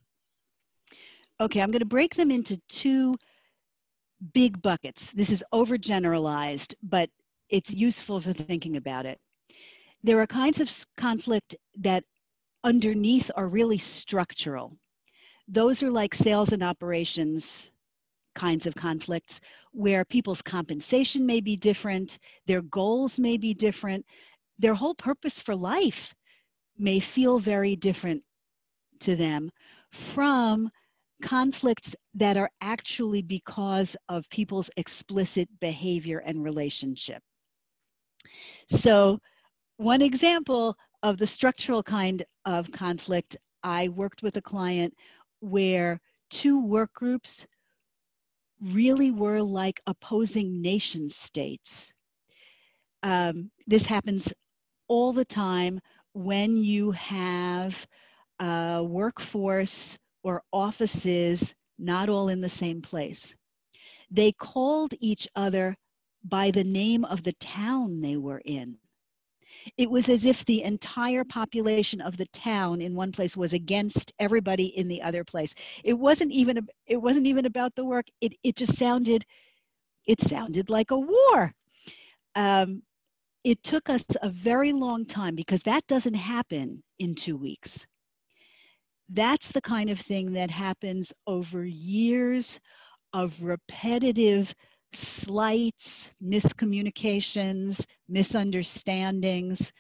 Okay, 1.41 1.61
I'm 1.61 1.71
going 1.71 1.81
to 1.81 1.87
break 1.87 2.15
them 2.15 2.31
into 2.31 2.61
two 2.69 3.15
big 4.33 4.63
buckets. 4.63 5.11
This 5.15 5.31
is 5.31 5.45
overgeneralized, 5.53 6.75
but 6.83 7.11
it's 7.51 7.71
useful 7.71 8.21
for 8.21 8.33
thinking 8.33 8.77
about 8.77 9.07
it. 9.07 9.19
There 10.03 10.21
are 10.21 10.27
kinds 10.27 10.61
of 10.61 10.71
conflict 10.97 11.57
that 11.79 12.05
underneath 12.65 13.31
are 13.37 13.49
really 13.49 13.79
structural 13.79 14.77
those 15.49 15.83
are 15.83 15.91
like 15.91 16.15
sales 16.15 16.53
and 16.53 16.63
operations 16.63 17.71
kinds 18.35 18.67
of 18.67 18.75
conflicts 18.75 19.41
where 19.73 20.05
people's 20.05 20.43
compensation 20.43 21.25
may 21.25 21.41
be 21.41 21.57
different, 21.57 22.19
their 22.47 22.61
goals 22.63 23.19
may 23.19 23.39
be 23.39 23.55
different, 23.55 24.05
their 24.59 24.75
whole 24.75 24.95
purpose 24.95 25.41
for 25.41 25.57
life 25.57 26.15
may 26.77 27.01
feel 27.01 27.39
very 27.39 27.77
different 27.77 28.23
to 29.01 29.17
them 29.17 29.51
from 29.91 30.71
conflicts 31.23 31.97
that 32.15 32.37
are 32.37 32.51
actually 32.61 33.23
because 33.23 33.97
of 34.11 34.29
people's 34.29 34.69
explicit 34.77 35.49
behavior 35.61 36.19
and 36.19 36.45
relationship. 36.45 37.23
So, 38.69 39.19
one 39.77 40.03
example 40.03 40.77
of 41.03 41.19
the 41.19 41.27
structural 41.27 41.83
kind 41.83 42.25
of 42.45 42.71
conflict, 42.73 43.37
I 43.63 43.89
worked 43.89 44.23
with 44.23 44.37
a 44.37 44.43
client 44.43 44.95
where 45.41 46.01
two 46.31 46.65
work 46.65 46.93
groups 46.95 47.47
really 48.61 49.11
were 49.11 49.43
like 49.43 49.81
opposing 49.87 50.63
nation 50.63 51.11
states. 51.11 51.93
Um, 53.03 53.51
this 53.67 53.85
happens 53.85 54.33
all 54.89 55.13
the 55.13 55.25
time 55.25 55.81
when 56.15 56.57
you 56.57 56.91
have 56.93 57.87
a 58.41 58.83
workforce 58.83 59.99
or 60.23 60.43
offices 60.53 61.55
not 61.79 62.09
all 62.09 62.29
in 62.31 62.41
the 62.41 62.49
same 62.49 62.81
place. 62.81 63.35
They 64.11 64.33
called 64.33 64.95
each 65.01 65.29
other 65.37 65.77
by 66.25 66.51
the 66.51 66.65
name 66.65 67.05
of 67.05 67.23
the 67.23 67.35
town 67.35 68.01
they 68.01 68.17
were 68.17 68.41
in. 68.45 68.79
It 69.77 69.91
was 69.91 70.09
as 70.09 70.25
if 70.25 70.45
the 70.45 70.63
entire 70.63 71.25
population 71.25 72.01
of 72.01 72.17
the 72.17 72.27
town 72.27 72.81
in 72.81 72.95
one 72.95 73.13
place 73.13 73.37
was 73.37 73.53
against 73.53 74.13
everybody 74.19 74.67
in 74.77 74.89
the 74.89 75.03
other 75.03 75.25
place. 75.25 75.55
It 75.85 75.95
wasn't 75.95 76.33
even 76.33 76.67
it 76.87 76.97
wasn't 76.97 77.27
even 77.27 77.47
about 77.47 77.75
the 77.75 77.85
work. 77.85 78.07
It 78.21 78.35
it 78.43 78.57
just 78.57 78.77
sounded 78.77 79.25
it 80.07 80.21
sounded 80.21 80.71
like 80.71 80.91
a 80.91 80.99
war. 80.99 81.53
Um, 82.35 82.83
it 83.45 83.63
took 83.63 83.89
us 83.89 84.05
a 84.23 84.29
very 84.29 84.73
long 84.73 85.07
time 85.07 85.35
because 85.35 85.63
that 85.63 85.87
doesn't 85.87 86.15
happen 86.15 86.83
in 86.99 87.15
two 87.15 87.37
weeks. 87.37 87.87
That's 89.09 89.53
the 89.53 89.61
kind 89.61 89.89
of 89.89 90.01
thing 90.01 90.33
that 90.33 90.51
happens 90.51 91.13
over 91.27 91.65
years 91.65 92.59
of 93.13 93.41
repetitive 93.41 94.53
slights, 94.97 96.13
miscommunications, 96.23 97.85
misunderstandings, 98.09 99.73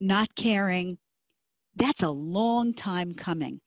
not 0.00 0.34
caring, 0.34 0.98
that's 1.76 2.02
a 2.02 2.10
long 2.10 2.74
time 2.74 3.14
coming. 3.14 3.60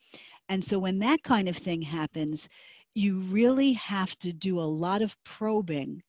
And 0.49 0.63
so 0.63 0.77
when 0.77 0.99
that 0.99 1.23
kind 1.23 1.49
of 1.49 1.57
thing 1.57 1.81
happens, 1.81 2.47
you 2.93 3.19
really 3.21 3.73
have 3.73 4.17
to 4.19 4.31
do 4.31 4.59
a 4.59 4.61
lot 4.61 5.01
of 5.01 5.15
probing 5.23 6.01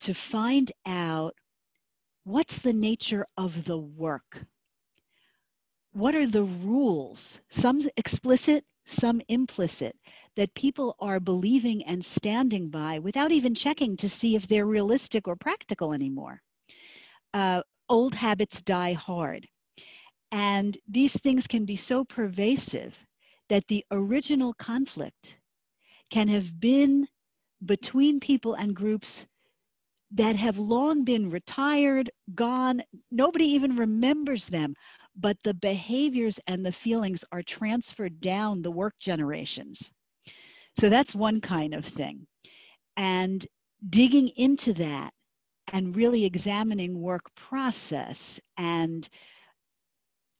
to 0.00 0.14
find 0.14 0.72
out 0.86 1.34
what's 2.24 2.58
the 2.58 2.72
nature 2.72 3.26
of 3.36 3.64
the 3.64 3.78
work. 3.78 4.44
What 5.92 6.14
are 6.14 6.26
the 6.26 6.44
rules? 6.44 7.40
Some 7.50 7.80
explicit, 7.96 8.64
some 8.90 9.20
implicit 9.28 9.96
that 10.36 10.54
people 10.54 10.96
are 11.00 11.20
believing 11.20 11.84
and 11.84 12.04
standing 12.04 12.68
by 12.68 12.98
without 12.98 13.32
even 13.32 13.54
checking 13.54 13.96
to 13.98 14.08
see 14.08 14.36
if 14.36 14.46
they're 14.46 14.66
realistic 14.66 15.28
or 15.28 15.36
practical 15.36 15.92
anymore. 15.92 16.40
Uh, 17.34 17.62
old 17.88 18.14
habits 18.14 18.62
die 18.62 18.92
hard. 18.92 19.46
And 20.32 20.76
these 20.88 21.16
things 21.18 21.46
can 21.46 21.64
be 21.64 21.76
so 21.76 22.04
pervasive 22.04 22.96
that 23.48 23.66
the 23.68 23.84
original 23.90 24.54
conflict 24.54 25.36
can 26.10 26.28
have 26.28 26.60
been 26.60 27.06
between 27.64 28.20
people 28.20 28.54
and 28.54 28.74
groups 28.74 29.26
that 30.12 30.36
have 30.36 30.58
long 30.58 31.04
been 31.04 31.30
retired, 31.30 32.10
gone, 32.34 32.82
nobody 33.10 33.44
even 33.44 33.76
remembers 33.76 34.46
them, 34.46 34.74
but 35.20 35.36
the 35.42 35.54
behaviors 35.54 36.40
and 36.46 36.64
the 36.64 36.72
feelings 36.72 37.24
are 37.32 37.42
transferred 37.42 38.20
down 38.20 38.62
the 38.62 38.70
work 38.70 38.94
generations. 38.98 39.90
So 40.78 40.88
that's 40.88 41.14
one 41.14 41.40
kind 41.40 41.74
of 41.74 41.84
thing. 41.84 42.26
And 42.96 43.46
digging 43.88 44.28
into 44.36 44.72
that 44.74 45.12
and 45.72 45.96
really 45.96 46.24
examining 46.24 47.00
work 47.00 47.24
process 47.34 48.40
and 48.56 49.08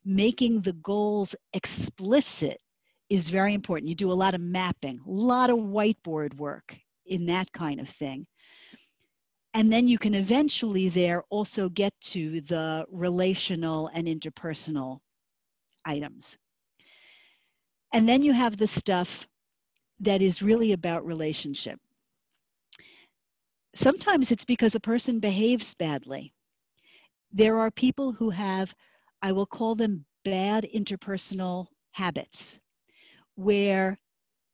making 0.04 0.62
the 0.62 0.72
goals 0.74 1.34
explicit 1.52 2.60
is 3.08 3.28
very 3.28 3.54
important. 3.54 3.88
You 3.88 3.94
do 3.94 4.12
a 4.12 4.14
lot 4.14 4.34
of 4.34 4.40
mapping, 4.40 5.00
a 5.06 5.10
lot 5.10 5.50
of 5.50 5.58
whiteboard 5.58 6.34
work 6.34 6.76
in 7.06 7.26
that 7.26 7.52
kind 7.52 7.80
of 7.80 7.88
thing. 7.88 8.26
And 9.54 9.72
then 9.72 9.88
you 9.88 9.98
can 9.98 10.14
eventually 10.14 10.88
there 10.88 11.24
also 11.28 11.68
get 11.68 11.92
to 12.02 12.40
the 12.42 12.86
relational 12.90 13.88
and 13.88 14.06
interpersonal 14.06 15.00
items. 15.84 16.36
And 17.92 18.08
then 18.08 18.22
you 18.22 18.32
have 18.32 18.56
the 18.56 18.66
stuff 18.66 19.26
that 20.00 20.22
is 20.22 20.42
really 20.42 20.72
about 20.72 21.04
relationship. 21.04 21.78
Sometimes 23.74 24.30
it's 24.30 24.44
because 24.44 24.74
a 24.74 24.80
person 24.80 25.20
behaves 25.20 25.74
badly. 25.74 26.32
There 27.32 27.58
are 27.58 27.70
people 27.70 28.12
who 28.12 28.30
have, 28.30 28.74
I 29.22 29.32
will 29.32 29.46
call 29.46 29.74
them 29.74 30.04
bad 30.24 30.66
interpersonal 30.74 31.66
habits, 31.92 32.58
where 33.34 33.98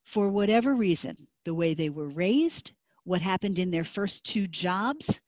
for 0.05 0.29
whatever 0.29 0.73
reason, 0.75 1.27
the 1.45 1.53
way 1.53 1.73
they 1.73 1.89
were 1.89 2.09
raised, 2.09 2.71
what 3.07 3.21
happened 3.21 3.57
in 3.57 3.71
their 3.71 3.85
first 3.85 4.25
two 4.25 4.47
jobs, 4.47 5.21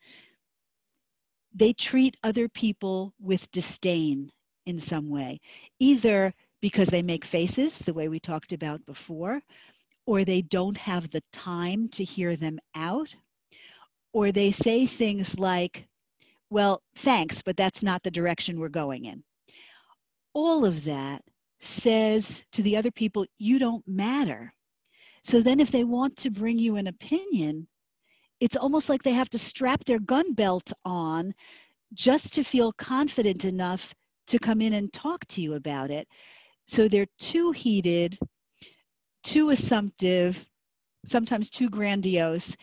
they 1.56 1.72
treat 1.72 2.18
other 2.24 2.50
people 2.50 3.14
with 3.22 3.50
disdain 3.52 4.30
in 4.66 4.80
some 4.80 5.10
way, 5.10 5.40
either 5.80 6.34
because 6.62 6.90
they 6.90 7.02
make 7.02 7.24
faces, 7.24 7.80
the 7.80 7.94
way 7.94 8.10
we 8.10 8.20
talked 8.20 8.52
about 8.52 8.86
before, 8.86 9.42
or 10.06 10.26
they 10.26 10.42
don't 10.42 10.76
have 10.76 11.10
the 11.10 11.24
time 11.32 11.88
to 11.88 12.04
hear 12.04 12.36
them 12.36 12.60
out, 12.76 13.08
or 14.12 14.34
they 14.34 14.52
say 14.52 14.86
things 14.86 15.40
like, 15.40 15.88
well, 16.50 16.82
thanks, 16.98 17.42
but 17.42 17.56
that's 17.56 17.82
not 17.82 18.04
the 18.04 18.12
direction 18.12 18.60
we're 18.60 18.68
going 18.68 19.06
in. 19.06 19.24
All 20.34 20.66
of 20.66 20.84
that 20.84 21.24
says 21.62 22.44
to 22.52 22.62
the 22.62 22.76
other 22.76 22.92
people, 22.92 23.26
you 23.38 23.58
don't 23.58 23.88
matter. 23.88 24.54
So 25.24 25.42
then, 25.42 25.60
if 25.60 25.72
they 25.72 25.84
want 25.84 26.16
to 26.18 26.30
bring 26.30 26.58
you 26.58 26.76
an 26.76 26.88
opinion, 26.88 27.68
it's 28.40 28.56
almost 28.56 28.90
like 28.90 29.04
they 29.04 29.14
have 29.14 29.30
to 29.32 29.38
strap 29.38 29.84
their 29.86 30.00
gun 30.00 30.34
belt 30.34 30.72
on 30.86 31.34
just 31.94 32.34
to 32.34 32.44
feel 32.44 32.72
confident 32.74 33.46
enough 33.46 33.94
to 34.28 34.40
come 34.40 34.62
in 34.62 34.74
and 34.74 34.94
talk 34.94 35.26
to 35.28 35.42
you 35.42 35.56
about 35.56 35.92
it. 35.92 36.08
So 36.68 36.88
they're 36.88 37.08
too 37.18 37.52
heated, 37.52 38.18
too 39.24 39.50
assumptive, 39.50 40.38
sometimes 41.08 41.50
too 41.50 41.70
grandiose. 41.70 42.56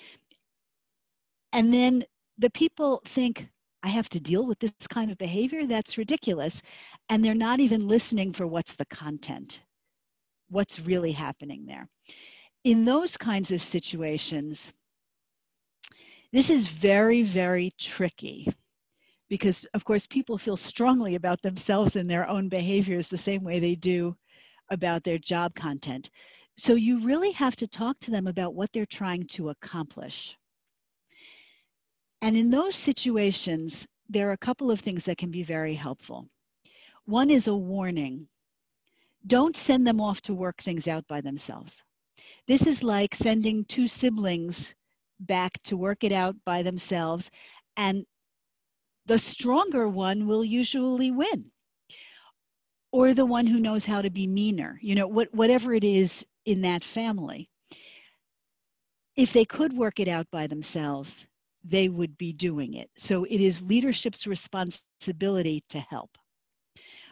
And 1.53 1.73
then 1.73 2.05
the 2.39 2.51
people 2.51 3.03
think, 3.07 3.49
I 3.83 3.89
have 3.89 4.09
to 4.11 4.21
deal 4.21 4.47
with 4.47 4.59
this 4.59 4.73
kind 4.89 5.11
of 5.11 5.19
behavior? 5.19 5.67
That's 5.67 5.99
ridiculous. 5.99 6.63
And 7.09 7.25
they're 7.25 7.35
not 7.35 7.61
even 7.61 7.89
listening 7.89 8.33
for 8.33 8.47
what's 8.47 8.75
the 8.75 8.87
content, 8.87 9.61
what's 10.49 10.81
really 10.81 11.13
happening 11.13 11.67
there. 11.67 11.89
In 12.67 12.85
those 12.85 13.17
kinds 13.17 13.53
of 13.53 13.63
situations, 13.63 14.73
this 16.33 16.51
is 16.51 16.67
very, 16.67 17.23
very 17.23 17.73
tricky 17.79 18.53
because, 19.29 19.65
of 19.73 19.85
course, 19.85 20.05
people 20.09 20.37
feel 20.37 20.57
strongly 20.57 21.15
about 21.15 21.41
themselves 21.43 21.95
and 21.95 22.11
their 22.11 22.29
own 22.29 22.49
behaviors 22.49 23.07
the 23.07 23.17
same 23.17 23.45
way 23.45 23.61
they 23.61 23.77
do 23.77 24.17
about 24.71 25.05
their 25.05 25.17
job 25.17 25.55
content. 25.55 26.11
So 26.57 26.75
you 26.75 26.99
really 27.05 27.31
have 27.31 27.55
to 27.55 27.69
talk 27.69 28.01
to 28.01 28.11
them 28.11 28.27
about 28.27 28.55
what 28.55 28.73
they're 28.73 28.85
trying 28.85 29.29
to 29.29 29.51
accomplish. 29.51 30.37
And 32.21 32.37
in 32.37 32.51
those 32.51 32.75
situations, 32.75 33.87
there 34.09 34.29
are 34.29 34.33
a 34.33 34.39
couple 34.49 34.73
of 34.73 34.81
things 34.81 35.05
that 35.05 35.19
can 35.19 35.31
be 35.31 35.45
very 35.45 35.77
helpful. 35.77 36.29
One 37.05 37.31
is 37.31 37.47
a 37.47 37.55
warning. 37.55 38.27
Don't 39.29 39.57
send 39.57 39.87
them 39.87 40.01
off 40.01 40.21
to 40.23 40.35
work 40.35 40.61
things 40.61 40.89
out 40.89 41.07
by 41.07 41.21
themselves. 41.21 41.85
This 42.47 42.67
is 42.67 42.83
like 42.83 43.15
sending 43.15 43.65
two 43.65 43.89
siblings 43.89 44.75
back 45.21 45.61
to 45.65 45.77
work 45.77 46.05
it 46.05 46.13
out 46.13 46.37
by 46.45 46.63
themselves 46.63 47.31
and 47.77 48.05
the 49.07 49.19
stronger 49.19 49.89
one 49.89 50.27
will 50.27 50.45
usually 50.45 51.11
win. 51.11 51.51
Or 52.93 53.15
the 53.15 53.27
one 53.27 53.47
who 53.47 53.59
knows 53.59 53.85
how 53.85 54.01
to 54.03 54.11
be 54.11 54.27
meaner 54.27 54.79
you 54.83 54.95
know 54.95 55.09
what, 55.09 55.33
whatever 55.35 55.75
it 55.75 55.85
is 55.85 56.25
in 56.45 56.61
that 56.63 56.85
family. 56.85 57.49
If 59.17 59.33
they 59.33 59.45
could 59.45 59.73
work 59.73 59.99
it 59.99 60.09
out 60.09 60.31
by 60.31 60.47
themselves 60.47 61.27
they 61.69 61.89
would 61.89 62.17
be 62.17 62.33
doing 62.33 62.75
it. 62.75 62.89
So 62.97 63.25
it 63.25 63.41
is 63.41 63.63
leadership's 63.63 64.27
responsibility 64.27 65.65
to 65.71 65.81
help. 65.81 66.11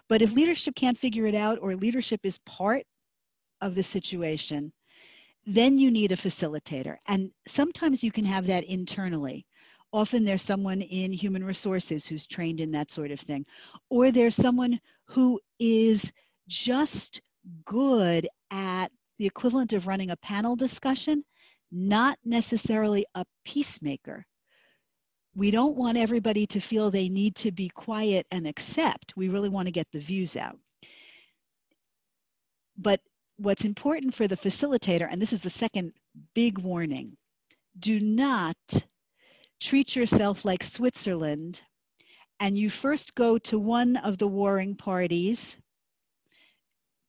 But 0.08 0.22
if 0.22 0.32
leadership 0.32 0.74
can't 0.76 0.98
figure 0.98 1.26
it 1.26 1.34
out 1.34 1.58
or 1.60 1.74
leadership 1.74 2.20
is 2.22 2.38
part 2.46 2.84
of 3.60 3.74
the 3.74 3.82
situation 3.82 4.72
then 5.46 5.78
you 5.78 5.90
need 5.90 6.12
a 6.12 6.16
facilitator. 6.16 6.96
And 7.06 7.30
sometimes 7.46 8.02
you 8.02 8.10
can 8.10 8.24
have 8.24 8.46
that 8.46 8.64
internally. 8.64 9.46
Often 9.92 10.24
there's 10.24 10.42
someone 10.42 10.80
in 10.80 11.12
human 11.12 11.44
resources 11.44 12.06
who's 12.06 12.26
trained 12.26 12.60
in 12.60 12.72
that 12.72 12.90
sort 12.90 13.10
of 13.10 13.20
thing. 13.20 13.46
Or 13.90 14.10
there's 14.10 14.34
someone 14.34 14.80
who 15.06 15.40
is 15.58 16.10
just 16.48 17.20
good 17.64 18.28
at 18.50 18.90
the 19.18 19.26
equivalent 19.26 19.72
of 19.72 19.86
running 19.86 20.10
a 20.10 20.16
panel 20.16 20.56
discussion, 20.56 21.24
not 21.70 22.18
necessarily 22.24 23.06
a 23.14 23.24
peacemaker. 23.44 24.26
We 25.36 25.50
don't 25.50 25.76
want 25.76 25.98
everybody 25.98 26.46
to 26.48 26.60
feel 26.60 26.90
they 26.90 27.08
need 27.08 27.34
to 27.36 27.52
be 27.52 27.68
quiet 27.68 28.26
and 28.30 28.46
accept. 28.46 29.16
We 29.16 29.28
really 29.28 29.48
want 29.48 29.66
to 29.66 29.72
get 29.72 29.88
the 29.92 29.98
views 29.98 30.36
out. 30.36 30.58
But 32.76 33.00
what's 33.36 33.64
important 33.64 34.14
for 34.14 34.28
the 34.28 34.36
facilitator, 34.36 35.08
and 35.10 35.20
this 35.20 35.32
is 35.32 35.40
the 35.40 35.50
second 35.50 35.92
big 36.34 36.58
warning, 36.58 37.16
do 37.78 38.00
not 38.00 38.56
treat 39.60 39.96
yourself 39.96 40.44
like 40.44 40.62
Switzerland 40.62 41.60
and 42.40 42.58
you 42.58 42.70
first 42.70 43.14
go 43.14 43.38
to 43.38 43.58
one 43.58 43.96
of 43.96 44.18
the 44.18 44.26
warring 44.26 44.74
parties 44.74 45.56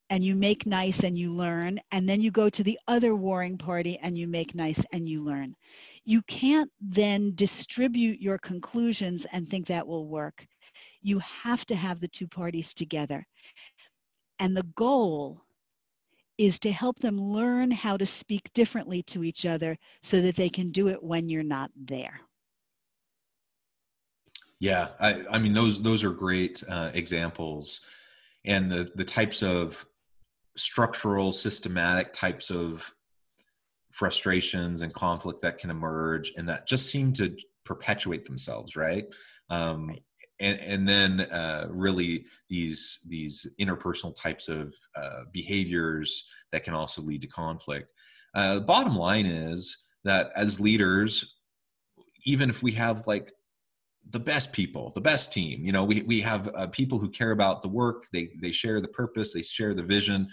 and 0.08 0.24
you 0.24 0.36
make 0.36 0.66
nice 0.66 1.02
and 1.02 1.18
you 1.18 1.32
learn, 1.32 1.80
and 1.90 2.08
then 2.08 2.20
you 2.20 2.30
go 2.30 2.48
to 2.48 2.62
the 2.62 2.78
other 2.86 3.16
warring 3.16 3.58
party 3.58 3.98
and 4.02 4.16
you 4.16 4.28
make 4.28 4.54
nice 4.54 4.80
and 4.92 5.08
you 5.08 5.24
learn. 5.24 5.52
You 6.04 6.22
can't 6.22 6.70
then 6.80 7.34
distribute 7.34 8.20
your 8.20 8.38
conclusions 8.38 9.26
and 9.32 9.50
think 9.50 9.66
that 9.66 9.86
will 9.86 10.06
work. 10.06 10.46
You 11.02 11.18
have 11.18 11.66
to 11.66 11.74
have 11.74 12.00
the 12.00 12.08
two 12.08 12.28
parties 12.28 12.72
together. 12.72 13.26
And 14.38 14.56
the 14.56 14.66
goal 14.76 15.42
is 16.38 16.58
to 16.60 16.72
help 16.72 16.98
them 16.98 17.20
learn 17.20 17.70
how 17.70 17.96
to 17.96 18.06
speak 18.06 18.52
differently 18.52 19.02
to 19.02 19.24
each 19.24 19.46
other 19.46 19.78
so 20.02 20.20
that 20.20 20.36
they 20.36 20.48
can 20.48 20.70
do 20.70 20.88
it 20.88 21.02
when 21.02 21.28
you're 21.28 21.42
not 21.42 21.70
there. 21.76 22.20
Yeah, 24.58 24.88
I, 25.00 25.22
I 25.30 25.38
mean 25.38 25.52
those 25.52 25.82
those 25.82 26.02
are 26.02 26.10
great 26.10 26.62
uh, 26.68 26.90
examples, 26.94 27.82
and 28.44 28.70
the 28.70 28.90
the 28.94 29.04
types 29.04 29.42
of 29.42 29.86
structural, 30.56 31.32
systematic 31.32 32.14
types 32.14 32.50
of 32.50 32.90
frustrations 33.92 34.80
and 34.80 34.94
conflict 34.94 35.42
that 35.42 35.58
can 35.58 35.70
emerge, 35.70 36.32
and 36.36 36.48
that 36.48 36.66
just 36.66 36.90
seem 36.90 37.12
to 37.14 37.36
perpetuate 37.64 38.24
themselves, 38.24 38.76
right? 38.76 39.06
Um, 39.50 39.88
right 39.88 40.02
and, 40.40 40.60
and 40.60 40.88
then 40.88 41.20
uh, 41.32 41.66
really 41.70 42.26
these 42.48 43.00
these 43.08 43.54
interpersonal 43.60 44.14
types 44.14 44.48
of 44.48 44.74
uh, 44.94 45.22
behaviors 45.32 46.24
that 46.52 46.64
can 46.64 46.74
also 46.74 47.02
lead 47.02 47.20
to 47.22 47.26
conflict. 47.26 47.90
Uh, 48.34 48.56
the 48.56 48.60
bottom 48.60 48.96
line 48.96 49.26
is 49.26 49.84
that 50.04 50.30
as 50.36 50.60
leaders, 50.60 51.36
even 52.24 52.50
if 52.50 52.62
we 52.62 52.72
have 52.72 53.06
like 53.06 53.32
the 54.10 54.20
best 54.20 54.52
people, 54.52 54.92
the 54.94 55.00
best 55.00 55.32
team, 55.32 55.64
you 55.64 55.72
know, 55.72 55.84
we 55.84 56.02
we 56.02 56.20
have 56.20 56.50
uh, 56.54 56.66
people 56.68 56.98
who 56.98 57.08
care 57.08 57.32
about 57.32 57.62
the 57.62 57.68
work, 57.68 58.04
they 58.12 58.30
they 58.40 58.52
share 58.52 58.80
the 58.80 58.88
purpose, 58.88 59.32
they 59.32 59.42
share 59.42 59.74
the 59.74 59.82
vision, 59.82 60.28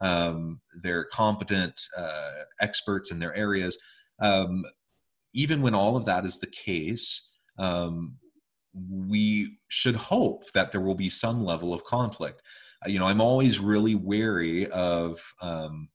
um, 0.00 0.60
they're 0.82 1.04
competent 1.04 1.80
uh, 1.96 2.32
experts 2.60 3.10
in 3.10 3.18
their 3.18 3.34
areas. 3.34 3.76
Um, 4.20 4.64
even 5.34 5.62
when 5.62 5.74
all 5.74 5.96
of 5.96 6.04
that 6.06 6.24
is 6.24 6.38
the 6.38 6.46
case, 6.46 7.28
um, 7.58 8.16
we 8.90 9.58
should 9.68 9.96
hope 9.96 10.50
that 10.52 10.72
there 10.72 10.80
will 10.80 10.94
be 10.94 11.10
some 11.10 11.44
level 11.44 11.72
of 11.72 11.84
conflict. 11.84 12.42
Uh, 12.84 12.90
you 12.90 12.98
know, 12.98 13.06
I'm 13.06 13.20
always 13.20 13.58
really 13.58 13.94
wary 13.94 14.66
of 14.68 15.20
um, 15.40 15.88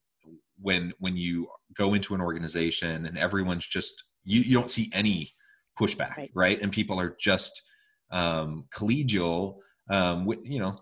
when 0.60 0.92
when 0.98 1.16
you 1.16 1.48
go 1.76 1.94
into 1.94 2.14
an 2.14 2.20
organization 2.20 3.06
and 3.06 3.18
everyone's 3.18 3.66
just 3.66 4.04
you, 4.24 4.40
you 4.40 4.54
don't 4.54 4.70
see 4.70 4.90
any 4.92 5.32
pushback, 5.78 6.16
right? 6.16 6.30
right? 6.34 6.60
And 6.60 6.72
people 6.72 7.00
are 7.00 7.16
just 7.18 7.62
um, 8.10 8.66
collegial. 8.72 9.56
Um, 9.90 10.26
you 10.44 10.60
know, 10.60 10.78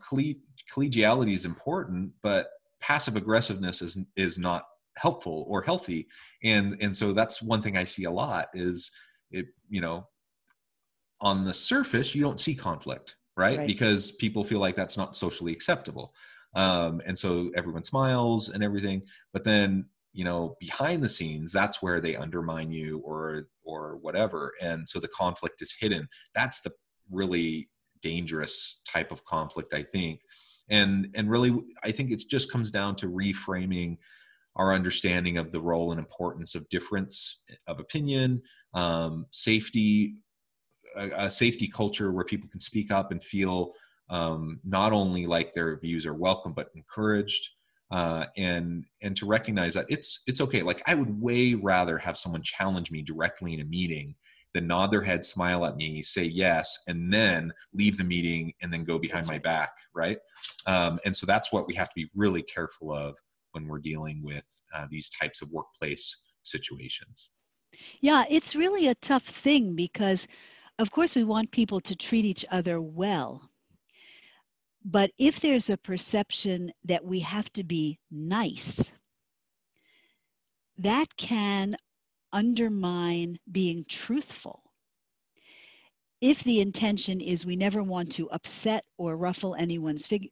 collegiality 0.72 1.34
is 1.34 1.44
important, 1.44 2.12
but 2.22 2.48
passive 2.80 3.16
aggressiveness 3.16 3.82
is 3.82 3.98
is 4.16 4.38
not 4.38 4.64
helpful 4.96 5.44
or 5.48 5.62
healthy. 5.62 6.06
And 6.44 6.76
and 6.80 6.96
so 6.96 7.12
that's 7.12 7.42
one 7.42 7.62
thing 7.62 7.76
I 7.76 7.84
see 7.84 8.04
a 8.04 8.10
lot 8.10 8.48
is 8.54 8.90
it 9.30 9.46
you 9.68 9.80
know 9.80 10.06
on 11.22 11.42
the 11.42 11.54
surface 11.54 12.14
you 12.14 12.22
don't 12.22 12.40
see 12.40 12.54
conflict 12.54 13.16
right, 13.36 13.58
right. 13.58 13.66
because 13.66 14.12
people 14.12 14.44
feel 14.44 14.60
like 14.60 14.76
that's 14.76 14.96
not 14.96 15.16
socially 15.16 15.52
acceptable. 15.52 16.12
Um, 16.54 17.00
and 17.06 17.18
so 17.18 17.50
everyone 17.56 17.84
smiles 17.84 18.50
and 18.50 18.62
everything 18.62 19.02
but 19.32 19.42
then 19.42 19.86
you 20.12 20.22
know 20.22 20.54
behind 20.60 21.02
the 21.02 21.08
scenes 21.08 21.50
that's 21.50 21.80
where 21.80 21.98
they 21.98 22.14
undermine 22.14 22.70
you 22.70 22.98
or 22.98 23.48
or 23.64 23.96
whatever. 24.02 24.52
And 24.60 24.86
so 24.86 25.00
the 25.00 25.08
conflict 25.08 25.62
is 25.62 25.74
hidden. 25.78 26.08
That's 26.34 26.60
the 26.60 26.72
really 27.10 27.70
dangerous 28.02 28.80
type 28.86 29.12
of 29.12 29.24
conflict 29.24 29.72
i 29.72 29.82
think. 29.82 30.20
And 30.68 31.08
and 31.14 31.30
really 31.30 31.54
i 31.82 31.90
think 31.90 32.10
it 32.10 32.22
just 32.28 32.50
comes 32.52 32.70
down 32.70 32.96
to 32.96 33.08
reframing 33.08 33.96
our 34.56 34.74
understanding 34.74 35.38
of 35.38 35.50
the 35.50 35.60
role 35.60 35.92
and 35.92 35.98
importance 35.98 36.54
of 36.54 36.68
difference 36.68 37.42
of 37.66 37.80
opinion 37.80 38.42
um, 38.74 39.26
safety 39.30 40.16
a, 40.96 41.26
a, 41.26 41.30
safety 41.30 41.68
culture 41.68 42.12
where 42.12 42.24
people 42.24 42.48
can 42.48 42.60
speak 42.60 42.90
up 42.90 43.10
and 43.10 43.22
feel 43.22 43.72
um, 44.10 44.60
not 44.64 44.92
only 44.92 45.26
like 45.26 45.52
their 45.52 45.78
views 45.78 46.06
are 46.06 46.14
welcome 46.14 46.52
but 46.52 46.70
encouraged 46.74 47.50
uh, 47.90 48.26
and 48.36 48.84
and 49.02 49.16
to 49.16 49.26
recognize 49.26 49.74
that 49.74 49.86
it's 49.88 50.20
it's 50.26 50.40
okay. 50.40 50.62
Like 50.62 50.82
i 50.86 50.94
would 50.94 51.20
way 51.20 51.54
rather 51.54 51.98
have 51.98 52.16
someone 52.16 52.42
challenge 52.42 52.90
me 52.90 53.02
directly 53.02 53.54
in 53.54 53.60
a 53.60 53.64
meeting 53.64 54.14
than 54.54 54.66
nod 54.66 54.90
their 54.90 55.02
head 55.02 55.24
smile 55.24 55.64
at 55.64 55.76
me 55.76 56.02
say 56.02 56.24
yes 56.24 56.78
and 56.86 57.10
then 57.12 57.52
leave 57.72 57.96
the 57.96 58.04
meeting 58.04 58.52
and 58.60 58.72
then 58.72 58.84
go 58.84 58.98
behind 58.98 59.26
my 59.26 59.38
back 59.38 59.72
right? 59.94 60.18
Um, 60.66 60.98
and 61.04 61.16
so 61.16 61.26
that's 61.26 61.52
what 61.52 61.66
we 61.66 61.74
have 61.74 61.88
to 61.88 61.94
be 61.94 62.10
really 62.14 62.42
careful 62.42 62.92
of 62.92 63.16
when 63.52 63.66
we're 63.66 63.78
dealing 63.78 64.22
with 64.22 64.44
uh, 64.74 64.86
these 64.90 65.10
types 65.10 65.42
of 65.42 65.50
workplace 65.50 66.24
situations. 66.42 67.30
Yeah 68.00 68.24
it's 68.28 68.54
really 68.54 68.88
a 68.88 68.94
tough 68.96 69.24
thing 69.24 69.74
because 69.74 70.26
of 70.78 70.90
course, 70.90 71.14
we 71.16 71.24
want 71.24 71.50
people 71.52 71.80
to 71.82 71.96
treat 71.96 72.24
each 72.24 72.44
other 72.50 72.80
well. 72.80 73.50
But 74.84 75.10
if 75.18 75.40
there's 75.40 75.70
a 75.70 75.76
perception 75.76 76.72
that 76.84 77.04
we 77.04 77.20
have 77.20 77.52
to 77.54 77.64
be 77.64 77.98
nice, 78.10 78.92
that 80.78 81.16
can 81.16 81.76
undermine 82.32 83.38
being 83.50 83.84
truthful. 83.88 84.62
if 86.20 86.42
the 86.44 86.60
intention 86.60 87.20
is 87.20 87.46
we 87.46 87.56
never 87.56 87.82
want 87.82 88.12
to 88.12 88.30
upset 88.30 88.84
or 88.98 89.16
ruffle 89.16 89.54
anyone's 89.56 90.06
fig- 90.06 90.30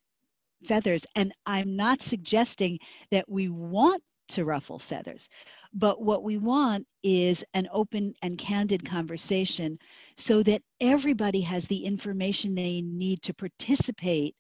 feathers, 0.67 1.07
and 1.17 1.33
I'm 1.47 1.77
not 1.77 2.03
suggesting 2.03 2.79
that 3.11 3.29
we 3.29 3.49
want 3.51 4.03
to 4.31 4.45
ruffle 4.45 4.79
feathers, 4.79 5.29
but 5.73 6.03
what 6.03 6.23
we 6.23 6.39
want 6.39 6.87
is 7.03 7.45
an 7.55 7.69
open 7.73 8.15
and 8.23 8.39
candid 8.39 8.85
conversation 8.85 9.79
so 10.17 10.43
that 10.43 10.63
everybody 10.81 11.41
has 11.41 11.67
the 11.67 11.85
information 11.85 12.55
they 12.55 12.83
need 12.83 13.23
to 13.23 13.35
participate 13.35 14.35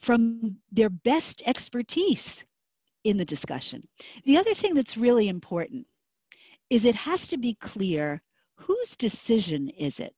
from 0.00 0.56
their 0.72 0.90
best 0.90 1.42
expertise 1.46 2.44
in 3.04 3.16
the 3.16 3.24
discussion. 3.24 3.86
The 4.24 4.36
other 4.36 4.54
thing 4.54 4.74
that's 4.74 4.96
really 4.96 5.28
important 5.28 5.86
is 6.70 6.84
it 6.84 6.94
has 6.94 7.28
to 7.28 7.36
be 7.36 7.54
clear 7.54 8.22
whose 8.56 8.96
decision 8.96 9.68
is 9.68 10.00
it? 10.00 10.14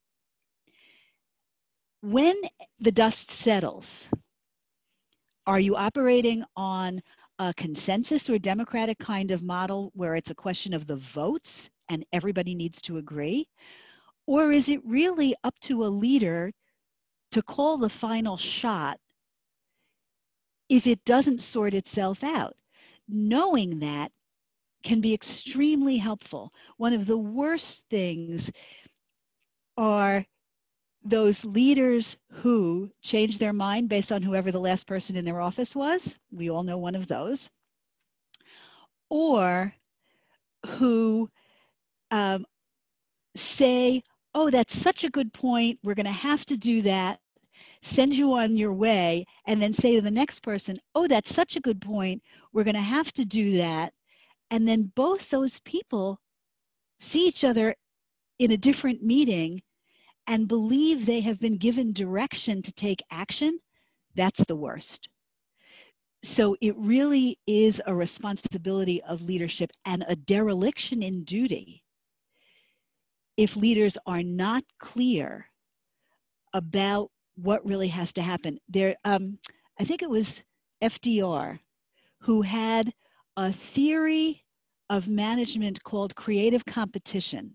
When 2.02 2.36
the 2.80 2.92
dust 2.92 3.30
settles, 3.30 4.08
are 5.46 5.60
you 5.60 5.76
operating 5.76 6.44
on 6.56 7.02
a 7.38 7.52
consensus 7.54 8.30
or 8.30 8.38
democratic 8.38 8.98
kind 8.98 9.30
of 9.30 9.42
model 9.42 9.92
where 9.94 10.14
it's 10.14 10.30
a 10.30 10.34
question 10.34 10.72
of 10.72 10.86
the 10.86 10.96
votes 10.96 11.68
and 11.88 12.04
everybody 12.12 12.54
needs 12.54 12.80
to 12.82 12.96
agree? 12.98 13.46
Or 14.26 14.50
is 14.50 14.68
it 14.68 14.84
really 14.84 15.34
up 15.44 15.54
to 15.60 15.84
a 15.84 15.86
leader 15.86 16.52
to 17.32 17.42
call 17.42 17.78
the 17.78 17.88
final 17.88 18.36
shot 18.36 18.98
if 20.68 20.86
it 20.86 21.04
doesn't 21.04 21.40
sort 21.40 21.74
itself 21.74 22.24
out? 22.24 22.56
Knowing 23.08 23.78
that 23.80 24.10
can 24.82 25.00
be 25.00 25.14
extremely 25.14 25.96
helpful. 25.96 26.52
One 26.76 26.92
of 26.92 27.06
the 27.06 27.18
worst 27.18 27.84
things 27.90 28.50
are 29.76 30.24
those 31.08 31.44
leaders 31.44 32.16
who 32.30 32.90
change 33.02 33.38
their 33.38 33.52
mind 33.52 33.88
based 33.88 34.12
on 34.12 34.22
whoever 34.22 34.52
the 34.52 34.60
last 34.60 34.86
person 34.86 35.16
in 35.16 35.24
their 35.24 35.40
office 35.40 35.74
was. 35.74 36.18
We 36.32 36.50
all 36.50 36.62
know 36.62 36.78
one 36.78 36.94
of 36.94 37.06
those. 37.06 37.50
Or 39.08 39.72
who 40.66 41.30
um, 42.10 42.44
say, 43.36 44.02
oh, 44.34 44.50
that's 44.50 44.76
such 44.76 45.04
a 45.04 45.10
good 45.10 45.32
point. 45.32 45.78
We're 45.82 45.94
going 45.94 46.06
to 46.06 46.12
have 46.12 46.44
to 46.46 46.56
do 46.56 46.82
that. 46.82 47.20
Send 47.82 48.14
you 48.14 48.32
on 48.34 48.56
your 48.56 48.72
way. 48.72 49.26
And 49.46 49.62
then 49.62 49.72
say 49.72 49.94
to 49.96 50.02
the 50.02 50.10
next 50.10 50.42
person, 50.42 50.78
oh, 50.94 51.06
that's 51.06 51.34
such 51.34 51.56
a 51.56 51.60
good 51.60 51.80
point. 51.80 52.22
We're 52.52 52.64
going 52.64 52.74
to 52.74 52.80
have 52.80 53.12
to 53.14 53.24
do 53.24 53.58
that 53.58 53.92
and 54.50 54.66
then 54.66 54.92
both 54.94 55.28
those 55.30 55.60
people 55.60 56.20
see 56.98 57.26
each 57.26 57.44
other 57.44 57.74
in 58.38 58.52
a 58.52 58.56
different 58.56 59.02
meeting 59.02 59.62
and 60.26 60.48
believe 60.48 61.06
they 61.06 61.20
have 61.20 61.38
been 61.38 61.56
given 61.56 61.92
direction 61.92 62.62
to 62.62 62.72
take 62.72 63.02
action, 63.10 63.58
that's 64.14 64.42
the 64.48 64.56
worst. 64.56 65.08
So 66.24 66.56
it 66.60 66.76
really 66.76 67.38
is 67.46 67.80
a 67.86 67.94
responsibility 67.94 69.02
of 69.02 69.22
leadership 69.22 69.70
and 69.84 70.04
a 70.08 70.16
dereliction 70.16 71.02
in 71.02 71.24
duty 71.24 71.82
if 73.36 73.54
leaders 73.54 73.98
are 74.06 74.22
not 74.22 74.64
clear 74.78 75.46
about 76.54 77.10
what 77.36 77.64
really 77.66 77.88
has 77.88 78.12
to 78.14 78.22
happen. 78.22 78.58
There, 78.68 78.96
um, 79.04 79.38
I 79.78 79.84
think 79.84 80.02
it 80.02 80.10
was 80.10 80.42
FDR 80.82 81.58
who 82.20 82.42
had 82.42 82.92
a 83.36 83.52
theory 83.52 84.42
of 84.88 85.06
management 85.06 85.82
called 85.84 86.16
creative 86.16 86.64
competition. 86.64 87.54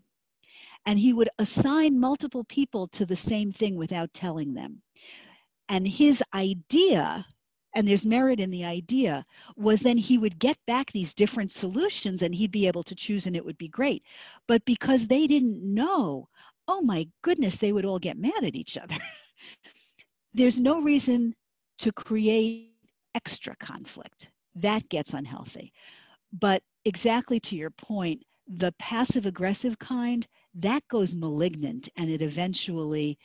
And 0.86 0.98
he 0.98 1.14
would 1.14 1.30
assign 1.40 2.00
multiple 2.00 2.44
people 2.46 2.88
to 2.90 3.06
the 3.06 3.16
same 3.16 3.52
thing 3.52 3.76
without 3.76 4.14
telling 4.14 4.54
them. 4.54 4.82
And 5.70 5.88
his 5.88 6.24
idea, 6.34 7.26
and 7.76 7.88
there's 7.88 8.06
merit 8.06 8.40
in 8.40 8.52
the 8.52 8.66
idea, 8.66 9.26
was 9.56 9.80
then 9.80 9.98
he 9.98 10.18
would 10.18 10.40
get 10.40 10.58
back 10.68 10.92
these 10.92 11.14
different 11.14 11.52
solutions 11.52 12.24
and 12.24 12.34
he'd 12.34 12.52
be 12.52 12.68
able 12.68 12.84
to 12.84 12.96
choose 12.96 13.28
and 13.28 13.36
it 13.36 13.46
would 13.46 13.58
be 13.58 13.68
great. 13.68 14.04
But 14.48 14.66
because 14.66 15.08
they 15.08 15.28
didn't 15.28 15.64
know, 15.64 16.28
oh 16.68 16.82
my 16.82 17.08
goodness, 17.22 17.58
they 17.58 17.72
would 17.72 17.86
all 17.86 18.00
get 18.00 18.18
mad 18.18 18.44
at 18.44 18.56
each 18.56 18.78
other. 18.78 18.98
there's 20.34 20.60
no 20.60 20.82
reason 20.82 21.36
to 21.80 21.92
create 21.92 22.74
extra 23.16 23.56
conflict 23.58 24.30
that 24.56 24.88
gets 24.90 25.14
unhealthy. 25.14 25.74
But 26.34 26.64
exactly 26.86 27.40
to 27.42 27.56
your 27.56 27.72
point, 27.72 28.24
the 28.58 28.74
passive 28.80 29.26
aggressive 29.26 29.78
kind, 29.80 30.28
that 30.56 30.88
goes 30.90 31.16
malignant 31.16 31.90
and 31.98 32.10
it 32.10 32.22
eventually, 32.22 33.18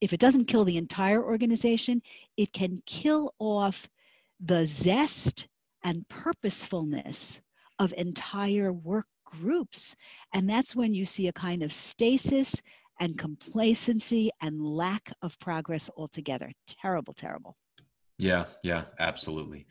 if 0.00 0.12
it 0.12 0.20
doesn't 0.20 0.46
kill 0.46 0.64
the 0.64 0.76
entire 0.76 1.22
organization, 1.22 2.00
it 2.36 2.52
can 2.52 2.82
kill 2.86 3.34
off 3.38 3.88
the 4.40 4.64
zest 4.64 5.46
and 5.84 6.08
purposefulness 6.08 7.40
of 7.78 7.92
entire 7.94 8.72
work 8.72 9.06
groups. 9.24 9.94
And 10.32 10.48
that's 10.48 10.74
when 10.74 10.94
you 10.94 11.04
see 11.04 11.28
a 11.28 11.32
kind 11.32 11.62
of 11.62 11.72
stasis 11.72 12.54
and 13.00 13.18
complacency 13.18 14.30
and 14.40 14.64
lack 14.64 15.12
of 15.22 15.38
progress 15.40 15.90
altogether. 15.96 16.50
Terrible, 16.80 17.12
terrible. 17.12 17.56
Yeah, 18.18 18.44
yeah, 18.62 18.84
absolutely. 18.98 19.66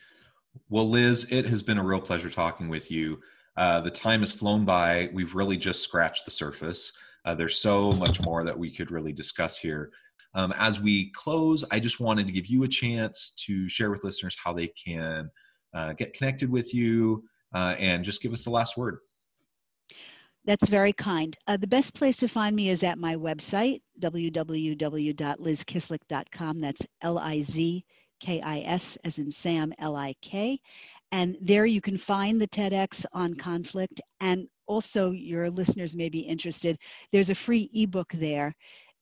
Well, 0.70 0.88
Liz, 0.90 1.26
it 1.32 1.46
has 1.46 1.64
been 1.64 1.78
a 1.78 1.84
real 1.84 2.02
pleasure 2.02 2.30
talking 2.30 2.68
with 2.68 2.92
you. 2.92 3.22
Uh, 3.56 3.80
the 3.80 3.92
time 3.92 4.22
has 4.22 4.32
flown 4.32 4.66
by. 4.66 5.10
We've 5.14 5.36
really 5.36 5.58
just 5.58 5.82
scratched 5.82 6.26
the 6.26 6.32
surface. 6.32 6.92
Uh, 7.26 7.36
there's 7.36 7.58
so 7.58 7.92
much 7.94 8.22
more 8.22 8.44
that 8.44 8.58
we 8.58 8.72
could 8.72 8.92
really 8.92 9.14
discuss 9.14 9.58
here. 9.58 9.92
Um, 10.36 10.54
as 10.58 10.82
we 10.82 11.12
close, 11.12 11.64
I 11.70 11.80
just 11.80 12.00
wanted 12.00 12.26
to 12.28 12.34
give 12.34 12.48
you 12.48 12.64
a 12.64 12.68
chance 12.68 13.34
to 13.46 13.70
share 13.70 13.92
with 13.92 14.04
listeners 14.04 14.36
how 14.44 14.54
they 14.54 14.68
can 14.68 15.30
uh, 15.74 15.94
get 15.94 16.14
connected 16.14 16.50
with 16.50 16.74
you 16.74 17.24
uh, 17.54 17.76
and 17.78 18.04
just 18.04 18.22
give 18.22 18.34
us 18.34 18.44
the 18.44 18.50
last 18.50 18.76
word. 18.76 18.98
That's 20.46 20.68
very 20.68 20.92
kind. 20.92 21.38
Uh, 21.48 21.56
the 21.58 21.68
best 21.68 21.94
place 21.94 22.18
to 22.18 22.28
find 22.28 22.54
me 22.56 22.70
is 22.70 22.84
at 22.84 22.98
my 22.98 23.16
website, 23.16 23.82
www.lizkislik.com. 24.02 26.60
That's 26.60 26.82
L 27.02 27.20
I 27.20 27.42
Z 27.42 27.86
K-I-S 28.24 28.98
as 29.04 29.20
in 29.20 29.32
Sam, 29.32 29.74
L-I-K. 29.80 30.60
And 31.14 31.38
there 31.42 31.68
you 31.68 31.80
can 31.80 31.96
find 31.96 32.42
the 32.42 32.48
TEDx 32.48 33.06
on 33.14 33.36
conflict. 33.36 34.02
And 34.20 34.48
also 34.66 35.12
your 35.12 35.52
listeners 35.52 35.96
may 35.96 36.10
be 36.10 36.22
interested. 36.22 36.76
There's 37.12 37.30
a 37.30 37.36
free 37.36 37.70
ebook 37.72 38.12
there 38.14 38.56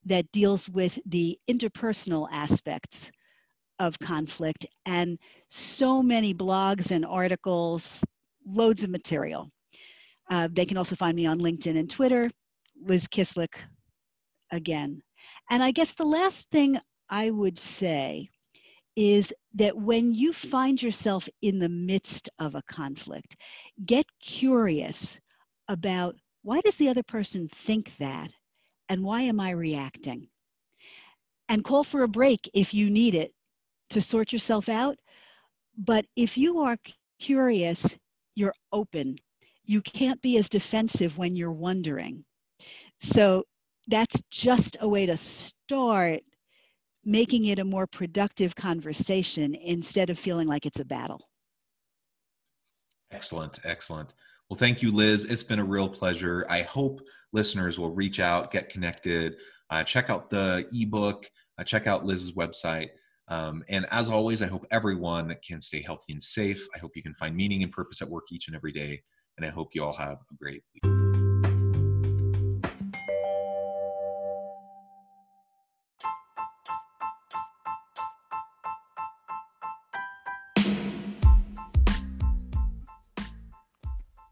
that 0.04 0.30
deals 0.34 0.68
with 0.68 1.00
the 1.06 1.40
interpersonal 1.50 2.28
aspects 2.30 3.10
of 3.80 3.98
conflict 4.00 4.66
and 4.86 5.18
so 5.50 6.04
many 6.04 6.34
blogs 6.34 6.92
and 6.92 7.06
articles, 7.06 8.04
loads 8.46 8.84
of 8.84 8.90
material. 8.90 9.50
Uh, 10.30 10.50
they 10.52 10.66
can 10.66 10.76
also 10.76 10.98
find 10.98 11.16
me 11.16 11.26
on 11.26 11.40
LinkedIn 11.40 11.80
and 11.80 11.90
Twitter, 11.90 12.30
Liz 12.84 13.08
Kislik 13.08 13.56
again. 14.52 15.02
And 15.50 15.64
I 15.64 15.72
guess 15.72 15.94
the 15.94 16.04
last 16.04 16.50
thing 16.52 16.78
I 17.10 17.30
would 17.30 17.58
say 17.58 18.31
is 18.96 19.34
that 19.56 19.78
when 19.78 20.14
you 20.14 20.34
find 20.34 20.82
yourself 20.82 21.28
in 21.42 21.60
the 21.60 21.70
midst 21.70 22.30
of 22.40 22.56
a 22.56 22.64
conflict, 22.64 23.36
get 23.86 24.06
curious 24.20 25.20
about 25.68 26.16
why 26.44 26.62
does 26.62 26.76
the 26.76 26.90
other 26.90 27.04
person 27.04 27.50
think 27.66 27.92
that 28.00 28.32
and 28.90 29.04
why 29.04 29.22
am 29.22 29.40
I 29.40 29.52
reacting? 29.52 30.28
And 31.50 31.64
call 31.64 31.84
for 31.84 32.04
a 32.04 32.08
break 32.08 32.50
if 32.54 32.74
you 32.74 32.90
need 32.90 33.16
it 33.16 33.34
to 33.92 34.02
sort 34.02 34.32
yourself 34.34 34.70
out. 34.70 34.98
But 35.78 36.06
if 36.16 36.38
you 36.38 36.60
are 36.60 36.78
curious, 37.20 37.98
you're 38.36 38.54
open. 38.72 39.18
You 39.66 39.82
can't 39.82 40.22
be 40.22 40.38
as 40.38 40.50
defensive 40.50 41.18
when 41.18 41.36
you're 41.36 41.52
wondering. 41.52 42.26
So 43.00 43.46
that's 43.88 44.22
just 44.30 44.78
a 44.82 44.88
way 44.88 45.06
to 45.06 45.18
start 45.18 46.24
making 47.04 47.46
it 47.46 47.60
a 47.60 47.64
more 47.64 47.88
productive 47.88 48.56
conversation 48.56 49.56
instead 49.56 50.10
of 50.10 50.20
feeling 50.20 50.48
like 50.48 50.66
it's 50.66 50.80
a 50.80 50.86
battle. 50.86 51.28
Excellent, 53.12 53.60
excellent. 53.64 54.14
Well, 54.50 54.58
thank 54.58 54.82
you, 54.82 54.92
Liz. 54.92 55.26
It's 55.26 55.44
been 55.44 55.60
a 55.60 55.64
real 55.64 55.90
pleasure. 55.90 56.46
I 56.50 56.62
hope 56.64 57.02
listeners 57.34 57.80
will 57.80 57.94
reach 57.94 58.20
out, 58.20 58.52
get 58.52 58.70
connected, 58.70 59.38
uh, 59.70 59.84
check 59.84 60.10
out 60.10 60.30
the 60.30 60.68
ebook, 60.74 61.30
uh, 61.58 61.64
check 61.64 61.88
out 61.88 62.06
Liz's 62.06 62.34
website. 62.34 62.90
Um, 63.28 63.64
and 63.70 63.88
as 63.92 64.10
always, 64.10 64.42
I 64.42 64.48
hope 64.48 64.66
everyone 64.72 65.36
can 65.48 65.62
stay 65.62 65.82
healthy 65.82 66.14
and 66.14 66.22
safe. 66.22 66.68
I 66.76 66.80
hope 66.80 66.92
you 66.96 67.04
can 67.04 67.16
find 67.16 67.36
meaning 67.36 67.64
and 67.64 67.72
purpose 67.72 68.02
at 68.02 68.10
work 68.10 68.26
each 68.32 68.48
and 68.48 68.56
every 68.56 68.74
day. 68.74 69.02
And 69.38 69.46
I 69.46 69.50
hope 69.50 69.70
you 69.74 69.84
all 69.84 69.94
have 69.94 70.18
a 70.30 70.36
great 70.36 70.64
week. 70.74 71.21